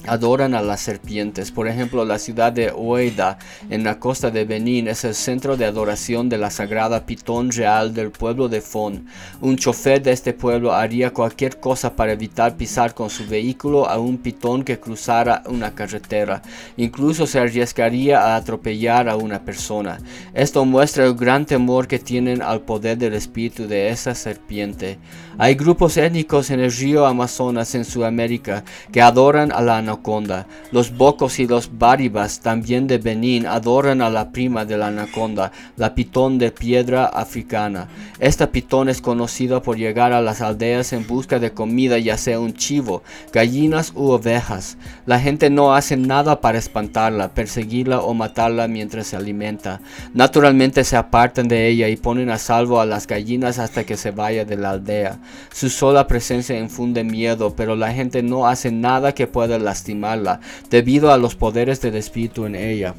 adoran 0.07 0.55
a 0.55 0.63
las 0.63 0.81
serpientes. 0.81 1.51
Por 1.51 1.69
ejemplo, 1.69 2.05
la 2.05 2.19
ciudad 2.19 2.53
de 2.53 2.71
Oeda, 2.71 3.39
en 3.71 3.85
la 3.85 3.99
costa 3.99 4.31
de 4.31 4.45
Benín, 4.45 4.89
es 4.89 5.05
el 5.05 5.15
centro 5.15 5.57
de 5.57 5.65
adoración 5.65 6.29
de 6.29 6.39
la 6.39 6.51
sagrada 6.51 7.07
pitón 7.07 7.51
real 7.51 7.95
del 7.95 8.11
pueblo 8.11 8.49
de 8.49 8.61
Fon. 8.61 9.07
Un 9.41 9.57
chofer 9.57 10.03
de 10.03 10.13
este 10.13 10.33
pueblo 10.33 10.73
haría 10.73 11.13
cualquier 11.13 11.61
cosa 11.61 11.95
para 11.95 12.13
evitar 12.13 12.57
pisar 12.57 12.95
con 12.95 13.11
su 13.11 13.27
vehículo 13.27 13.89
a 13.89 13.99
un 13.99 14.19
pitón 14.19 14.65
que 14.65 14.81
cruzara 14.81 15.43
una 15.47 15.75
carretera. 15.75 16.43
Incluso 16.77 17.27
se 17.27 17.39
arriesgaría 17.39 18.21
a 18.21 18.37
atropellar 18.37 19.09
a 19.09 19.17
una 19.17 19.45
persona. 19.45 19.99
Esto 20.35 20.65
muestra 20.65 21.05
el 21.05 21.15
gran 21.15 21.47
temor 21.47 21.87
que 21.87 21.99
tienen 21.99 22.43
al 22.43 22.63
poder 22.63 22.99
del 22.99 23.15
espíritu 23.15 23.67
de 23.67 23.91
esa 23.91 24.15
serpiente. 24.15 24.99
Hay 25.39 25.55
grupos 25.55 25.97
étnicos 25.97 26.51
en 26.51 26.61
el 26.61 26.73
río 26.73 27.07
Amazonas 27.07 27.75
en 27.75 27.85
Sudamérica 27.85 28.65
que 28.91 29.01
adoran 29.01 29.53
a 29.53 29.61
la 29.61 29.79
Los 30.71 30.97
bocos 30.97 31.39
y 31.39 31.47
los 31.47 31.79
baribas, 31.79 32.41
también 32.41 32.87
de 32.87 32.99
Benín, 32.99 33.47
adoran 33.47 34.01
a 34.01 34.11
la 34.11 34.31
prima 34.31 34.65
de 34.65 34.79
la 34.79 34.89
anaconda, 34.89 35.53
la 35.77 35.95
pitón 35.95 36.39
de 36.39 36.51
piedra 36.51 37.07
africana. 37.07 37.89
Esta 38.19 38.51
pitón 38.51 38.89
es 38.89 39.01
conocida 39.01 39.63
por 39.63 39.77
llegar 39.77 40.13
a 40.13 40.23
las 40.23 40.41
aldeas 40.41 40.93
en 40.93 41.07
busca 41.07 41.39
de 41.39 41.53
comida, 41.53 41.99
ya 41.99 42.17
sea 42.17 42.41
un 42.41 42.55
chivo, 42.55 43.03
gallinas 43.33 43.93
u 43.95 44.11
ovejas. 44.11 44.77
La 45.07 45.19
gente 45.19 45.51
no 45.51 45.75
hace 45.75 45.97
nada 45.97 46.41
para 46.41 46.59
espantarla, 46.59 47.35
perseguirla 47.35 48.01
o 48.01 48.15
matarla 48.15 48.69
mientras 48.69 49.09
se 49.09 49.17
alimenta. 49.17 49.81
Naturalmente 50.15 50.85
se 50.85 50.97
apartan 50.97 51.49
de 51.49 51.69
ella 51.69 51.89
y 51.89 51.97
ponen 51.97 52.31
a 52.31 52.39
salvo 52.39 52.81
a 52.81 52.87
las 52.87 53.07
gallinas 53.07 53.59
hasta 53.59 53.85
que 53.85 53.97
se 53.97 54.11
vaya 54.11 54.45
de 54.45 54.57
la 54.57 54.71
aldea. 54.71 55.19
Su 55.53 55.69
sola 55.69 56.07
presencia 56.07 56.59
infunde 56.59 57.05
miedo, 57.05 57.55
pero 57.57 57.77
la 57.77 57.93
gente 57.93 58.23
no 58.23 58.47
hace 58.47 58.71
nada 58.71 59.15
que 59.15 59.27
pueda 59.27 59.59
las 59.89 60.39
debido 60.71 61.13
a 61.13 61.19
los 61.19 61.35
poderes 61.35 61.81
del 61.81 61.97
espíritu 61.97 62.47
en 62.47 62.55
ella. 62.55 62.95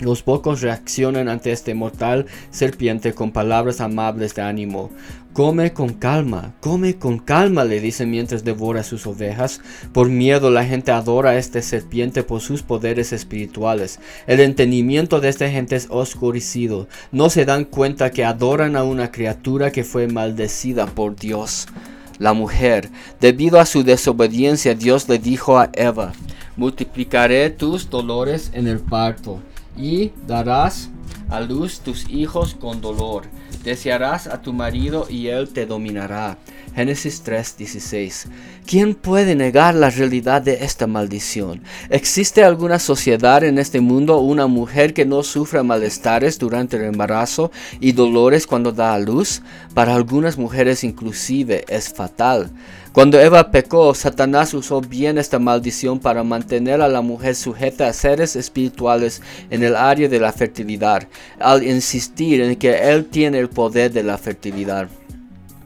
Los 0.00 0.22
pocos 0.22 0.60
reaccionan 0.60 1.28
ante 1.28 1.50
este 1.50 1.74
mortal 1.74 2.26
serpiente 2.50 3.14
con 3.14 3.32
palabras 3.32 3.80
amables 3.80 4.32
de 4.34 4.42
ánimo. 4.42 4.90
Come 5.32 5.72
con 5.72 5.94
calma, 5.94 6.54
come 6.60 6.98
con 6.98 7.18
calma, 7.18 7.64
le 7.64 7.80
dice 7.80 8.06
mientras 8.06 8.44
devora 8.44 8.84
sus 8.84 9.08
ovejas. 9.08 9.60
Por 9.92 10.08
miedo 10.08 10.50
la 10.50 10.64
gente 10.64 10.92
adora 10.92 11.30
a 11.30 11.36
esta 11.36 11.60
serpiente 11.62 12.22
por 12.22 12.40
sus 12.40 12.62
poderes 12.62 13.12
espirituales. 13.12 13.98
El 14.28 14.38
entendimiento 14.38 15.20
de 15.20 15.30
esta 15.30 15.50
gente 15.50 15.74
es 15.74 15.88
oscurecido. 15.90 16.86
No 17.10 17.28
se 17.28 17.44
dan 17.44 17.64
cuenta 17.64 18.10
que 18.10 18.24
adoran 18.24 18.76
a 18.76 18.84
una 18.84 19.10
criatura 19.10 19.72
que 19.72 19.82
fue 19.82 20.06
maldecida 20.06 20.86
por 20.86 21.16
Dios 21.16 21.66
la 22.18 22.32
mujer. 22.32 22.90
Debido 23.20 23.60
a 23.60 23.66
su 23.66 23.82
desobediencia, 23.82 24.74
Dios 24.74 25.08
le 25.08 25.18
dijo 25.18 25.58
a 25.58 25.70
Eva, 25.74 26.12
multiplicaré 26.56 27.50
tus 27.50 27.88
dolores 27.88 28.50
en 28.52 28.66
el 28.66 28.80
parto 28.80 29.40
y 29.76 30.12
darás 30.26 30.90
a 31.30 31.40
luz 31.40 31.80
tus 31.80 32.08
hijos 32.08 32.54
con 32.54 32.80
dolor. 32.80 33.24
Desearás 33.62 34.26
a 34.26 34.40
tu 34.40 34.52
marido 34.52 35.06
y 35.08 35.28
él 35.28 35.48
te 35.50 35.66
dominará. 35.66 36.38
Génesis 36.74 37.22
3:16. 37.24 38.26
¿Quién 38.68 38.94
puede 38.94 39.34
negar 39.34 39.74
la 39.74 39.88
realidad 39.88 40.42
de 40.42 40.62
esta 40.62 40.86
maldición? 40.86 41.62
¿Existe 41.88 42.44
alguna 42.44 42.78
sociedad 42.78 43.42
en 43.42 43.56
este 43.56 43.80
mundo, 43.80 44.18
una 44.18 44.46
mujer 44.46 44.92
que 44.92 45.06
no 45.06 45.22
sufra 45.22 45.62
malestares 45.62 46.38
durante 46.38 46.76
el 46.76 46.82
embarazo 46.82 47.50
y 47.80 47.92
dolores 47.92 48.46
cuando 48.46 48.70
da 48.70 48.92
a 48.92 48.98
luz? 48.98 49.40
Para 49.72 49.94
algunas 49.94 50.36
mujeres 50.36 50.84
inclusive 50.84 51.64
es 51.66 51.88
fatal. 51.88 52.50
Cuando 52.92 53.18
Eva 53.18 53.50
pecó, 53.50 53.94
Satanás 53.94 54.52
usó 54.52 54.82
bien 54.82 55.16
esta 55.16 55.38
maldición 55.38 55.98
para 55.98 56.22
mantener 56.22 56.82
a 56.82 56.88
la 56.88 57.00
mujer 57.00 57.36
sujeta 57.36 57.88
a 57.88 57.94
seres 57.94 58.36
espirituales 58.36 59.22
en 59.48 59.62
el 59.62 59.76
área 59.76 60.10
de 60.10 60.20
la 60.20 60.30
fertilidad, 60.30 61.08
al 61.40 61.62
insistir 61.66 62.42
en 62.42 62.54
que 62.56 62.90
él 62.90 63.06
tiene 63.06 63.38
el 63.38 63.48
poder 63.48 63.92
de 63.92 64.02
la 64.02 64.18
fertilidad. 64.18 64.90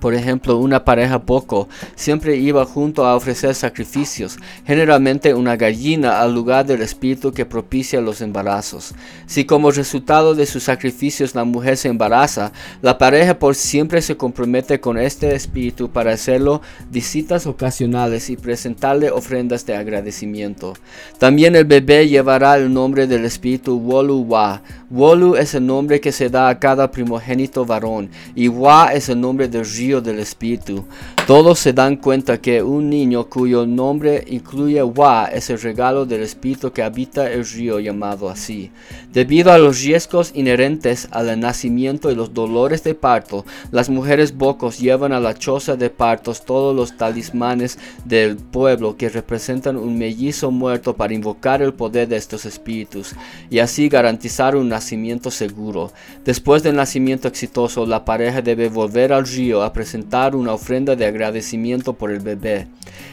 Por 0.03 0.15
ejemplo, 0.15 0.59
una 0.59 0.85
pareja 0.85 1.23
poco 1.23 1.69
siempre 1.95 2.37
iba 2.37 2.67
junto 2.67 3.07
a 3.07 3.15
ofrecer 3.15 3.55
sacrificios, 3.55 4.37
generalmente 4.67 5.33
una 5.33 5.55
gallina 5.55 6.21
al 6.21 6.35
lugar 6.35 6.67
del 6.67 6.83
espíritu 6.83 7.33
que 7.33 7.47
propicia 7.47 8.01
los 8.01 8.21
embarazos. 8.21 8.97
Si 9.27 9.45
como 9.45 9.71
resultado 9.71 10.35
de 10.35 10.47
sus 10.47 10.65
sacrificios 10.65 11.37
la 11.37 11.45
mujer 11.45 11.77
se 11.77 11.87
embaraza, 11.87 12.51
la 12.81 12.99
pareja 12.99 13.39
por 13.39 13.55
siempre 13.55 14.03
se 14.03 14.17
compromete 14.17 14.81
con 14.81 14.99
este 14.99 15.37
espíritu 15.37 15.89
para 15.89 16.11
hacerlo 16.11 16.63
visitas 16.91 17.47
ocasionales 17.47 18.29
y 18.29 18.37
presentarle 18.37 19.09
ofrendas 19.09 19.65
de 19.67 19.77
agradecimiento. 19.77 20.75
También 21.21 21.55
el 21.55 21.65
bebé 21.65 22.09
llevará 22.09 22.57
el 22.57 22.75
nombre 22.75 23.07
del 23.07 23.25
espíritu 23.25 23.77
Wolu 23.77 24.23
Wa. 24.23 24.63
Wolu 24.93 25.37
es 25.37 25.55
el 25.55 25.65
nombre 25.65 26.03
que 26.03 26.13
se 26.13 26.29
da 26.29 26.51
a 26.51 26.59
cada 26.59 26.91
primogénito 26.91 27.65
varón 27.65 28.11
y 28.35 28.49
Wa 28.49 28.93
es 28.93 29.09
el 29.09 29.23
nombre 29.23 29.49
del 29.49 29.65
río 29.65 30.03
del 30.03 30.19
Espíritu. 30.19 30.85
Todos 31.27 31.61
se 31.61 31.73
dan 31.73 31.97
cuenta 31.97 32.43
que 32.43 32.63
un 32.63 32.91
niño 32.91 33.25
cuyo 33.31 33.65
nombre 33.65 34.23
incluye 34.27 34.83
Wa 34.83 35.31
es 35.33 35.49
el 35.49 35.63
regalo 35.63 36.05
del 36.05 36.21
Espíritu 36.21 36.73
que 36.73 36.83
habita 36.83 37.33
el 37.33 37.47
río 37.47 37.81
llamado 37.81 38.29
así. 38.29 38.71
Debido 39.11 39.51
a 39.51 39.57
los 39.57 39.81
riesgos 39.81 40.33
inherentes 40.35 41.09
al 41.11 41.41
nacimiento 41.41 42.11
y 42.11 42.15
los 42.15 42.35
dolores 42.35 42.85
de 42.85 42.95
parto, 42.95 43.47
las 43.71 43.89
mujeres 43.89 44.37
bocos 44.37 44.79
llevan 44.79 45.15
a 45.15 45.21
la 45.21 45.33
choza 45.33 45.75
de 45.77 45.89
partos 45.89 46.45
todos 46.45 46.77
los 46.77 46.99
talismanes 46.99 47.79
del 48.05 48.37
pueblo 48.37 48.99
que 48.99 49.09
representan 49.09 49.79
un 49.79 49.97
mellizo 49.97 50.51
muerto 50.51 50.97
para 50.97 51.15
invocar 51.15 51.63
el 51.63 51.73
poder 51.73 52.09
de 52.09 52.17
estos 52.17 52.45
espíritus 52.45 53.15
y 53.49 53.61
así 53.61 53.89
garantizar 53.89 54.55
un 54.55 54.82
nacimiento 54.83 55.31
seguro. 55.31 55.93
Después 56.25 56.65
del 56.65 56.75
nacimiento 56.75 57.29
exitoso, 57.29 57.87
la 57.87 58.05
pareja 58.05 58.43
debe 58.43 58.69
volver 58.69 59.13
al 59.13 59.27
río 59.27 59.63
a 59.63 59.73
presentar 59.73 60.35
una 60.35 60.53
ofrenda 60.53 60.97
de 60.97 61.07
agradecimiento 61.07 61.93
por 61.93 62.11
el 62.11 62.19
bebé. 62.19 62.67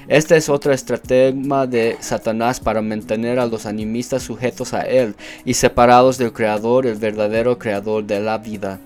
Esta 0.08 0.36
es 0.36 0.50
otra 0.50 0.74
estrategia 0.74 1.68
de 1.68 1.98
Satanás 2.00 2.60
para 2.60 2.82
mantener 2.82 3.38
a 3.38 3.46
los 3.46 3.68
animistas 3.68 4.24
sujetos 4.24 4.74
a 4.74 4.82
él 4.82 5.16
y 5.46 5.54
separados 5.54 6.18
del 6.18 6.34
Creador, 6.34 6.88
el 6.88 6.96
verdadero 6.96 7.60
Creador 7.60 8.04
de 8.04 8.20
la 8.20 8.40
vida. 8.40 8.80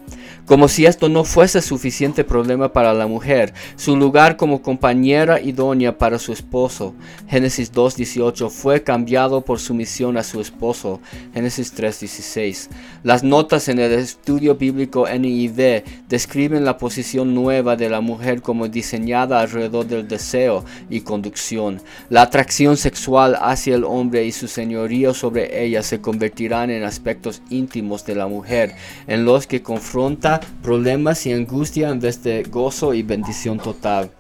Como 0.46 0.68
si 0.68 0.86
esto 0.86 1.08
no 1.08 1.24
fuese 1.24 1.62
suficiente 1.62 2.26
problema 2.26 2.74
para 2.74 2.94
la 2.94 3.08
mujer, 3.08 3.54
su 3.78 3.96
lugar 3.96 4.36
como 4.36 4.62
compañera 4.62 5.40
idónea 5.40 5.98
para 5.98 6.20
su 6.20 6.34
esposo, 6.34 6.94
Génesis 7.30 7.72
2.18, 7.72 8.50
fue 8.50 8.84
cambiado 8.84 9.40
por 9.40 9.60
sumisión 9.60 10.18
a 10.18 10.24
su 10.24 10.42
esposo, 10.42 11.00
Génesis 11.34 11.74
3.16. 11.74 12.68
Las 13.04 13.24
notas 13.24 13.68
en 13.68 13.80
el 13.80 13.92
estudio 13.92 14.56
bíblico 14.56 15.08
NIV 15.08 15.84
describen 16.08 16.64
la 16.64 16.78
posición 16.78 17.36
nueva 17.36 17.76
de 17.76 17.90
la 17.90 18.00
mujer 18.00 18.42
como 18.42 18.68
diseñada 18.68 19.42
alrededor 19.42 19.86
del 19.88 20.08
deseo 20.08 20.64
y 20.90 21.02
conducción. 21.02 21.82
La 22.10 22.22
atracción 22.22 22.78
sexual 22.78 23.38
hacia 23.42 23.76
el 23.76 23.84
hombre 23.84 24.26
y 24.26 24.32
su 24.32 24.48
señorío 24.48 25.14
sobre 25.14 25.64
ella 25.66 25.84
se 25.84 26.00
convertirán 26.00 26.70
en 26.70 26.84
aspectos 26.84 27.42
íntimos 27.50 28.06
de 28.06 28.16
la 28.16 28.28
mujer, 28.28 28.76
en 29.08 29.26
los 29.26 29.48
que 29.48 29.62
confronta 29.62 30.40
problemas 30.62 31.26
y 31.26 31.34
angustia 31.34 31.90
en 31.90 32.00
vez 32.00 32.24
de 32.24 32.44
gozo 32.44 32.94
y 32.94 33.04
bendición 33.04 33.60
total. 33.60 34.12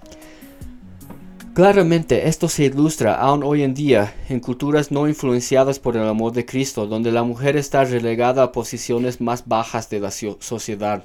Claramente 1.53 2.27
esto 2.27 2.49
se 2.49 2.65
ilustra 2.65 3.13
aún 3.13 3.43
hoy 3.43 3.61
en 3.61 3.75
día 3.75 4.15
en 4.27 4.39
culturas 4.39 4.91
no 4.91 5.07
influenciadas 5.07 5.77
por 5.77 5.95
el 5.95 6.07
amor 6.07 6.33
de 6.33 6.47
Cristo, 6.47 6.87
donde 6.87 7.11
la 7.11 7.21
mujer 7.21 7.57
está 7.57 7.83
relegada 7.83 8.41
a 8.41 8.51
posiciones 8.51 9.21
más 9.21 9.47
bajas 9.47 9.87
de 9.87 9.99
la 9.99 10.09
sociedad. 10.09 11.03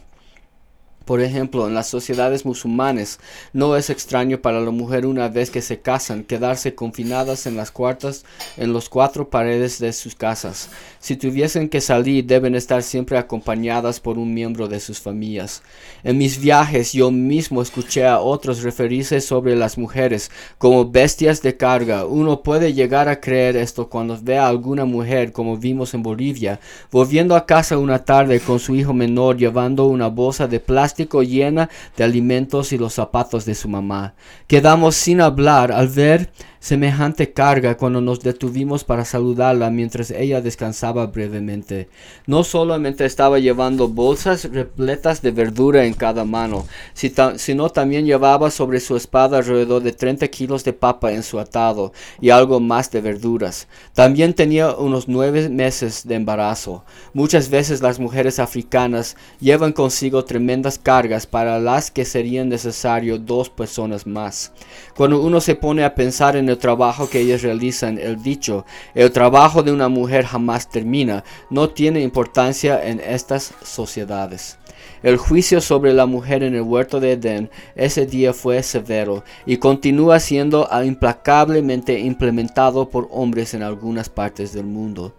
Por 1.09 1.23
ejemplo, 1.23 1.67
en 1.67 1.73
las 1.73 1.87
sociedades 1.87 2.45
musulmanes 2.45 3.19
no 3.55 3.77
es 3.77 3.89
extraño 3.89 4.43
para 4.43 4.61
la 4.61 4.71
mujer 4.71 5.07
una 5.07 5.31
vez 5.31 5.49
que 5.49 5.63
se 5.63 5.81
casan 5.81 6.23
quedarse 6.23 6.75
confinadas 6.75 7.47
en 7.47 7.57
las 7.57 7.71
cuartas 7.71 8.27
en 8.59 8.75
los 8.75 8.91
cuatro 8.91 9.31
paredes 9.31 9.79
de 9.79 9.95
sus 9.95 10.15
casas. 10.15 10.69
Si 10.99 11.17
tuviesen 11.17 11.71
que 11.71 11.81
salir 11.81 12.27
deben 12.27 12.55
estar 12.55 12.83
siempre 12.83 13.17
acompañadas 13.17 14.01
por 14.01 14.19
un 14.19 14.35
miembro 14.35 14.69
de 14.69 14.81
sus 14.81 15.01
familias. 15.01 15.63
En 16.05 16.19
mis 16.19 16.39
viajes 16.39 16.93
yo 16.93 17.11
mismo 17.11 17.63
escuché 17.63 18.05
a 18.05 18.21
otros 18.21 18.63
referirse 18.63 19.23
sobre 19.23 19.57
las 19.57 19.79
mujeres 19.79 20.31
como 20.59 20.91
bestias 20.91 21.41
de 21.41 21.57
carga. 21.57 22.05
Uno 22.05 22.43
puede 22.43 22.75
llegar 22.75 23.09
a 23.09 23.19
creer 23.19 23.57
esto 23.57 23.89
cuando 23.89 24.19
ve 24.21 24.37
a 24.37 24.47
alguna 24.47 24.85
mujer 24.85 25.33
como 25.33 25.57
vimos 25.57 25.95
en 25.95 26.03
Bolivia 26.03 26.61
volviendo 26.91 27.35
a 27.35 27.47
casa 27.47 27.79
una 27.79 28.05
tarde 28.05 28.41
con 28.41 28.59
su 28.59 28.75
hijo 28.75 28.93
menor 28.93 29.39
llevando 29.39 29.87
una 29.87 30.09
bolsa 30.09 30.47
de 30.47 30.61
plástico 30.61 30.98
llena 31.23 31.69
de 31.97 32.05
alimentos 32.05 32.73
y 32.73 32.79
los 32.79 32.95
zapatos 32.95 33.45
de 33.45 33.55
su 33.55 33.69
mamá. 33.69 34.15
Quedamos 34.47 34.97
sin 34.97 35.21
hablar 35.21 35.73
al 35.73 35.89
ver 35.89 36.31
semejante 36.61 37.33
carga 37.33 37.77
cuando 37.77 38.01
nos 38.01 38.21
detuvimos 38.21 38.85
para 38.85 39.05
saludarla 39.05 39.71
mientras 39.71 40.11
ella 40.11 40.41
descansaba 40.41 41.07
brevemente. 41.07 41.89
No 42.27 42.45
solamente 42.45 43.05
estaba 43.05 43.39
llevando 43.39 43.89
bolsas 43.89 44.45
repletas 44.45 45.23
de 45.23 45.31
verdura 45.31 45.85
en 45.85 45.95
cada 45.95 46.25
mano, 46.25 46.67
sino 46.95 47.71
también 47.71 48.07
llevaba 48.07 48.51
sobre 48.51 48.81
su 48.81 48.97
espada 48.97 49.39
alrededor 49.39 49.83
de 49.83 49.93
30 49.93 50.29
kilos 50.29 50.65
de 50.65 50.73
papa 50.73 51.13
en 51.13 51.23
su 51.23 51.39
atado 51.39 51.93
y 52.21 52.31
algo 52.31 52.61
más 52.61 52.91
de 52.91 53.01
verduras. 53.01 53.69
También 53.95 54.35
tenía 54.35 54.75
unos 54.75 55.09
nueve 55.09 55.49
meses 55.49 56.07
de 56.07 56.15
embarazo. 56.15 56.85
Muchas 57.13 57.51
veces 57.51 57.83
las 57.83 57.99
mujeres 57.99 58.39
africanas 58.39 59.17
llevan 59.41 59.73
consigo 59.73 60.25
tremendas 60.25 60.79
cargas 60.79 61.27
para 61.27 61.59
las 61.59 61.91
que 61.91 62.05
serían 62.05 62.49
necesarios 62.49 63.25
dos 63.25 63.49
personas 63.49 64.07
más. 64.07 64.53
Cuando 64.97 65.21
uno 65.21 65.41
se 65.41 65.55
pone 65.55 65.85
a 65.85 65.95
pensar 65.95 66.37
en 66.37 66.48
el 66.49 66.59
trabajo 66.59 67.09
que 67.09 67.21
ellas 67.21 67.43
realizan, 67.43 67.99
el 67.99 68.23
dicho, 68.23 68.65
el 68.95 69.11
trabajo 69.13 69.63
de 69.63 69.73
una 69.73 69.89
mujer 69.89 70.25
jamás 70.25 70.69
termina, 70.69 71.25
no 71.51 71.71
tiene 71.71 72.01
importancia 72.01 72.83
en 72.85 73.01
estas 73.01 73.55
sociedades. 73.63 74.59
El 75.03 75.17
juicio 75.17 75.61
sobre 75.61 75.93
la 75.93 76.07
mujer 76.07 76.43
en 76.43 76.55
el 76.55 76.63
huerto 76.63 76.99
de 76.99 77.13
Edén 77.13 77.51
ese 77.77 78.07
día 78.07 78.33
fue 78.33 78.63
severo 78.63 79.23
y 79.47 79.59
continúa 79.59 80.19
siendo 80.19 80.69
implacablemente 80.85 81.99
implementado 82.01 82.89
por 82.89 83.09
hombres 83.11 83.55
en 83.55 83.63
algunas 83.63 84.09
partes 84.09 84.53
del 84.53 84.67
mundo. 84.67 85.15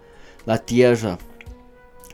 La 0.45 0.57
tierra, 0.57 1.17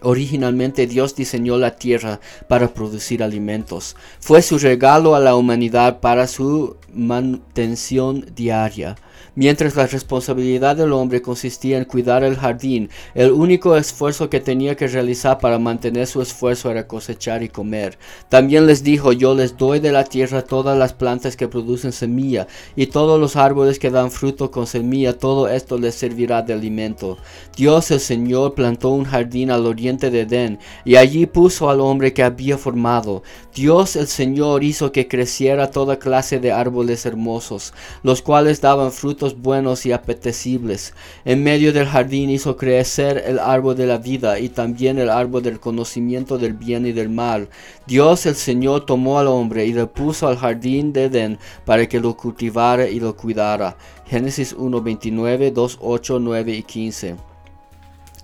Originalmente 0.02 0.86
Dios 0.86 1.16
diseñó 1.16 1.58
la 1.58 1.78
tierra 1.78 2.20
para 2.48 2.68
producir 2.68 3.24
alimentos. 3.24 3.96
Fue 4.20 4.44
su 4.44 4.60
regalo 4.60 5.16
a 5.16 5.20
la 5.20 5.36
humanidad 5.36 6.00
para 6.00 6.28
su 6.28 6.78
mantención 6.94 8.24
diaria. 8.36 8.98
Mientras 9.38 9.76
la 9.76 9.86
responsabilidad 9.86 10.78
del 10.78 10.94
hombre 10.94 11.22
consistía 11.22 11.78
en 11.78 11.84
cuidar 11.84 12.24
el 12.24 12.38
jardín, 12.38 12.90
el 13.16 13.32
único 13.32 13.76
esfuerzo 13.76 14.30
que 14.30 14.40
tenía 14.40 14.76
que 14.78 14.88
realizar 14.88 15.40
para 15.40 15.60
mantener 15.60 16.08
su 16.08 16.22
esfuerzo 16.22 16.72
era 16.72 16.88
cosechar 16.88 17.44
y 17.44 17.50
comer. 17.50 17.98
También 18.30 18.66
les 18.66 18.82
dijo, 18.82 19.12
yo 19.12 19.36
les 19.36 19.58
doy 19.58 19.82
de 19.82 19.92
la 19.92 20.06
tierra 20.06 20.42
todas 20.42 20.78
las 20.78 20.94
plantas 20.94 21.36
que 21.36 21.50
producen 21.50 21.92
semilla, 21.92 22.48
y 22.78 22.88
todos 22.88 23.20
los 23.20 23.36
árboles 23.36 23.78
que 23.78 23.92
dan 23.92 24.10
fruto 24.10 24.52
con 24.52 24.68
semilla, 24.68 25.18
todo 25.18 25.50
esto 25.50 25.78
les 25.78 25.96
servirá 25.96 26.42
de 26.42 26.54
alimento. 26.54 27.18
Dios 27.58 27.92
el 27.92 28.00
Señor 28.00 28.54
plantó 28.54 28.92
un 28.92 29.04
jardín 29.04 29.52
al 29.52 29.66
oriente 29.66 30.12
de 30.12 30.22
Edén, 30.22 30.60
y 30.86 30.96
allí 30.96 31.26
puso 31.26 31.70
al 31.70 31.82
hombre 31.82 32.14
que 32.14 32.24
había 32.24 32.58
formado. 32.58 33.22
Dios 33.54 33.98
el 33.98 34.08
Señor 34.08 34.64
hizo 34.64 34.94
que 34.94 35.10
creciera 35.10 35.72
toda 35.72 36.00
clase 36.00 36.40
de 36.40 36.54
árboles 36.54 37.06
hermosos, 37.06 37.74
los 38.02 38.22
cuales 38.22 38.62
daban 38.62 38.94
fruto 38.94 39.25
buenos 39.34 39.88
y 39.88 39.92
apetecibles. 39.92 40.94
En 41.26 41.44
medio 41.44 41.74
del 41.74 41.88
jardín 41.88 42.30
hizo 42.30 42.56
crecer 42.56 43.24
el 43.26 43.40
árbol 43.40 43.76
de 43.76 43.88
la 43.88 43.98
vida 43.98 44.40
y 44.40 44.50
también 44.50 45.00
el 45.00 45.10
árbol 45.10 45.42
del 45.42 45.60
conocimiento 45.60 46.38
del 46.38 46.54
bien 46.54 46.86
y 46.86 46.92
del 46.92 47.10
mal. 47.10 47.50
Dios 47.88 48.28
el 48.28 48.36
Señor 48.36 48.86
tomó 48.86 49.18
al 49.18 49.28
hombre 49.28 49.66
y 49.66 49.74
le 49.74 49.88
puso 49.88 50.28
al 50.28 50.38
jardín 50.38 50.94
de 50.94 51.06
Edén 51.06 51.40
para 51.66 51.88
que 51.88 52.00
lo 52.00 52.16
cultivara 52.16 52.88
y 52.88 53.00
lo 53.00 53.16
cuidara. 53.16 53.76
Génesis 54.06 54.54
1, 54.54 54.82
29, 54.82 55.50
2, 55.50 55.80
8, 55.82 56.20
9 56.20 56.52
y 56.54 56.62
15. 56.62 57.35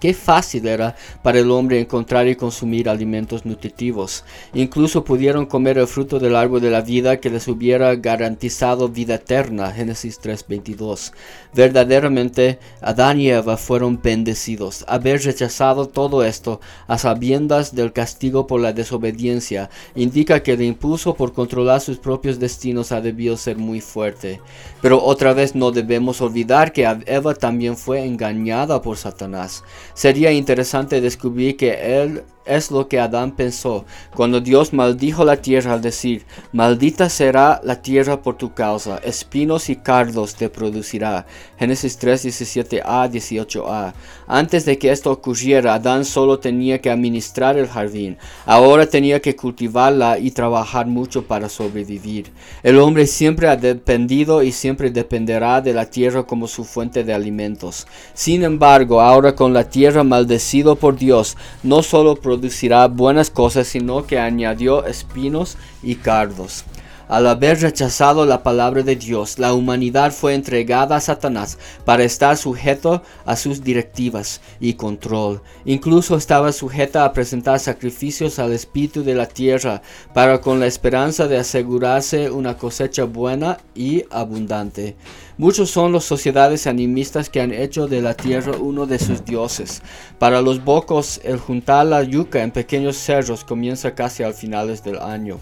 Qué 0.02 0.16
fácil 0.16 0.66
era 0.66 0.96
para 1.22 1.38
el 1.38 1.52
hombre 1.52 1.80
encontrar 1.80 2.28
y 2.28 2.36
consumir 2.36 2.90
alimentos 2.90 3.46
nutritivos. 3.46 4.26
Incluso 4.52 5.04
pudieron 5.04 5.46
comer 5.46 5.78
el 5.78 5.86
fruto 5.86 6.18
del 6.18 6.36
árbol 6.36 6.60
de 6.60 6.72
la 6.72 6.82
vida 6.82 7.18
que 7.18 7.30
les 7.30 7.48
hubiera 7.48 7.94
garantizado 7.94 8.90
vida 8.90 9.14
eterna. 9.16 9.72
Génesis 9.72 10.20
3:22. 10.20 11.14
Verdaderamente, 11.54 12.58
Adán 12.82 13.20
y 13.20 13.30
Eva 13.30 13.58
fueron 13.58 14.02
bendecidos. 14.02 14.86
Haber 14.88 15.22
rechazado 15.22 15.88
todo 15.88 16.24
esto 16.24 16.62
a 16.88 16.98
sabiendas 16.98 17.76
del 17.76 17.94
castigo 17.94 18.48
por 18.48 18.60
la 18.60 18.74
desobediencia 18.74 19.70
indica 19.94 20.42
que 20.42 20.54
el 20.54 20.64
impulso 20.64 21.14
por 21.14 21.32
controlar 21.32 21.80
sus 21.80 22.00
propios 22.00 22.40
destinos 22.40 22.92
ha 22.92 23.02
debido 23.02 23.38
ser 23.38 23.58
muy 23.58 23.82
fuerte. 23.82 24.42
Pero 24.82 25.04
otra 25.04 25.34
vez 25.34 25.54
no 25.54 25.70
debemos 25.70 26.22
olvidar 26.22 26.74
que 26.74 26.88
Eva 27.06 27.36
también 27.36 27.78
fue 27.78 28.04
engañada 28.04 28.82
por 28.82 28.98
Satanás. 28.98 29.64
Sería 30.02 30.32
interesante 30.32 31.00
descubrir 31.00 31.58
que 31.58 32.02
él 32.02 32.24
es 32.46 32.72
lo 32.72 32.88
que 32.88 33.00
Adán 33.00 33.32
pensó 33.32 33.86
cuando 34.16 34.42
Dios 34.42 34.74
maldijo 34.74 35.26
la 35.26 35.38
tierra 35.38 35.74
al 35.74 35.82
decir, 35.82 36.26
maldita 36.52 37.10
será 37.10 37.62
la 37.64 37.82
tierra 37.82 38.22
por 38.22 38.38
tu 38.38 38.54
causa, 38.54 38.98
espinos 38.98 39.70
y 39.70 39.76
cardos 39.76 40.36
te 40.36 40.50
producirá. 40.50 41.26
Génesis 41.58 41.98
3, 41.98 42.26
17a, 42.26 43.10
18a. 43.10 43.94
Antes 44.28 44.66
de 44.66 44.78
que 44.78 44.92
esto 44.92 45.12
ocurriera, 45.12 45.76
Adán 45.76 46.06
solo 46.06 46.40
tenía 46.40 46.82
que 46.82 46.90
administrar 46.90 47.58
el 47.58 47.68
jardín. 47.68 48.18
Ahora 48.46 48.88
tenía 48.88 49.20
que 49.20 49.36
cultivarla 49.36 50.18
y 50.20 50.32
trabajar 50.32 50.88
mucho 50.88 51.24
para 51.28 51.50
sobrevivir. 51.50 52.32
El 52.64 52.80
hombre 52.80 53.08
siempre 53.08 53.48
ha 53.48 53.56
dependido 53.56 54.42
y 54.42 54.52
siempre 54.52 54.90
dependerá 54.90 55.62
de 55.62 55.74
la 55.74 55.86
tierra 55.86 56.24
como 56.24 56.48
su 56.48 56.64
fuente 56.64 57.04
de 57.04 57.14
alimentos. 57.14 57.88
Sin 58.14 58.44
embargo, 58.44 59.02
ahora 59.02 59.36
con 59.36 59.54
la 59.54 59.70
tierra 59.70 60.04
maldecido 60.04 60.76
por 60.76 60.98
Dios, 60.98 61.38
no 61.64 61.84
solo 61.84 62.16
producirá 62.32 62.88
buenas 62.88 63.30
cosas, 63.30 63.68
sino 63.68 64.08
que 64.08 64.18
añadió 64.18 64.86
espinos 64.86 65.58
y 65.84 65.96
cardos. 65.96 66.64
Al 67.12 67.28
haber 67.28 67.60
rechazado 67.60 68.26
la 68.26 68.42
palabra 68.42 68.84
de 68.84 68.96
Dios, 68.96 69.38
la 69.38 69.54
humanidad 69.54 70.14
fue 70.14 70.34
entregada 70.34 70.96
a 70.96 71.02
Satanás 71.02 71.58
para 71.84 72.06
estar 72.06 72.38
sujeto 72.38 73.04
a 73.26 73.36
sus 73.36 73.66
directivas 73.66 74.40
y 74.62 74.76
control. 74.76 75.42
Incluso 75.66 76.16
estaba 76.16 76.54
sujeta 76.54 77.04
a 77.04 77.12
presentar 77.12 77.60
sacrificios 77.60 78.40
al 78.40 78.54
espíritu 78.54 79.04
de 79.04 79.16
la 79.16 79.26
tierra 79.26 79.82
para 80.14 80.40
con 80.40 80.62
la 80.62 80.68
esperanza 80.68 81.28
de 81.28 81.38
asegurarse 81.38 82.32
una 82.32 82.56
cosecha 82.56 83.04
buena 83.04 83.58
y 83.76 84.06
abundante. 84.10 84.96
Muchos 85.38 85.70
son 85.70 85.92
las 85.92 86.06
sociedades 86.06 86.66
animistas 86.66 87.30
que 87.30 87.42
han 87.42 87.52
hecho 87.52 87.88
de 87.88 88.02
la 88.02 88.14
tierra 88.14 88.54
uno 88.58 88.86
de 88.86 89.00
sus 89.00 89.26
dioses. 89.26 89.82
Para 90.18 90.42
los 90.42 90.64
bocos, 90.64 91.20
el 91.26 91.40
juntar 91.40 91.88
la 91.88 92.04
yuca 92.04 92.42
en 92.42 92.52
pequeños 92.52 92.96
cerros 92.96 93.44
comienza 93.44 93.96
casi 93.96 94.24
al 94.24 94.34
finales 94.34 94.82
del 94.82 94.98
año. 95.00 95.42